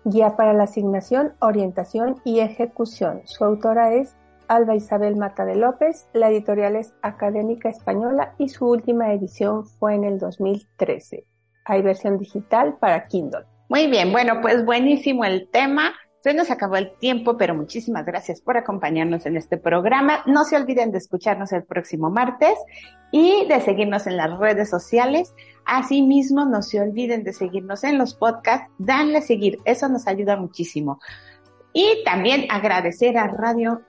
Guía 0.05 0.37
para 0.37 0.53
la 0.53 0.65
asignación, 0.65 1.35
orientación 1.41 2.21
y 2.25 2.41
ejecución. 2.41 3.23
Su 3.25 3.45
autora 3.45 3.95
es 3.95 4.17
Alba 4.49 4.77
Isabel 4.77 5.17
Mata 5.17 5.45
de 5.45 5.57
López, 5.57 6.09
la 6.13 6.31
editorial 6.31 6.77
es 6.77 6.95
Académica 7.03 7.69
Española 7.69 8.35
y 8.39 8.49
su 8.49 8.69
última 8.69 9.13
edición 9.13 9.65
fue 9.65 9.95
en 9.95 10.05
el 10.05 10.19
2013. 10.19 11.25
Hay 11.65 11.83
versión 11.83 12.19
digital 12.19 12.77
para 12.79 13.07
Kindle. 13.09 13.45
Muy 13.69 13.89
bien, 13.89 14.13
bueno, 14.13 14.41
pues 14.41 14.65
buenísimo 14.65 15.25
el 15.25 15.49
tema. 15.51 15.93
Se 16.27 16.35
nos 16.35 16.51
acabó 16.51 16.75
el 16.75 16.91
tiempo, 16.99 17.37
pero 17.37 17.55
muchísimas 17.55 18.05
gracias 18.05 18.41
por 18.41 18.57
acompañarnos 18.57 19.27
en 19.27 19.37
este 19.37 19.59
programa. 19.59 20.25
No 20.27 20.43
se 20.43 20.57
olviden 20.57 20.91
de 20.91 20.99
escucharnos 20.99 21.53
el 21.53 21.63
próximo 21.63 22.11
martes 22.11 22.59
y 23.13 23.47
de 23.47 23.61
seguirnos 23.61 24.09
en 24.09 24.17
las 24.17 24.37
redes 24.37 24.69
sociales. 24.69 25.33
Asimismo, 25.67 26.45
no 26.45 26.63
se 26.63 26.81
olviden 26.81 27.23
de 27.23 27.33
seguirnos 27.33 27.85
en 27.85 27.97
los 27.97 28.17
podcasts. 28.17 28.69
Danle 28.77 29.23
seguir, 29.23 29.59
eso 29.67 29.89
nos 29.89 30.09
ayuda 30.09 30.37
muchísimo. 30.37 30.99
Y 31.73 32.03
también 32.05 32.47
agradecer 32.51 33.17
a 33.19 33.29
Radio 33.29 33.83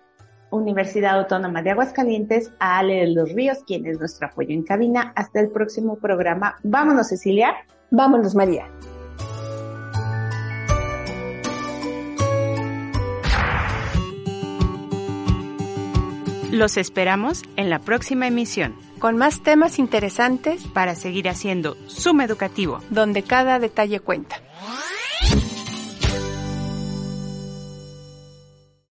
Universidad 0.52 1.18
Autónoma 1.18 1.64
de 1.64 1.72
Aguascalientes, 1.72 2.52
a 2.60 2.78
Ale 2.78 2.98
de 2.98 3.08
los 3.16 3.34
Ríos, 3.34 3.64
quien 3.66 3.88
es 3.88 3.98
nuestro 3.98 4.28
apoyo 4.28 4.52
en 4.52 4.62
cabina. 4.62 5.12
Hasta 5.16 5.40
el 5.40 5.50
próximo 5.50 5.96
programa. 5.98 6.58
Vámonos, 6.62 7.08
Cecilia. 7.08 7.56
Vámonos, 7.90 8.36
María. 8.36 8.70
Los 16.58 16.76
esperamos 16.76 17.44
en 17.56 17.70
la 17.70 17.78
próxima 17.78 18.26
emisión 18.26 18.74
con 18.98 19.16
más 19.16 19.44
temas 19.44 19.78
interesantes 19.78 20.64
para 20.66 20.96
seguir 20.96 21.30
haciendo 21.30 21.78
Suma 21.86 22.26
Educativo, 22.26 22.80
donde 22.90 23.22
cada 23.22 23.60
detalle 23.60 24.00
cuenta. 24.00 24.42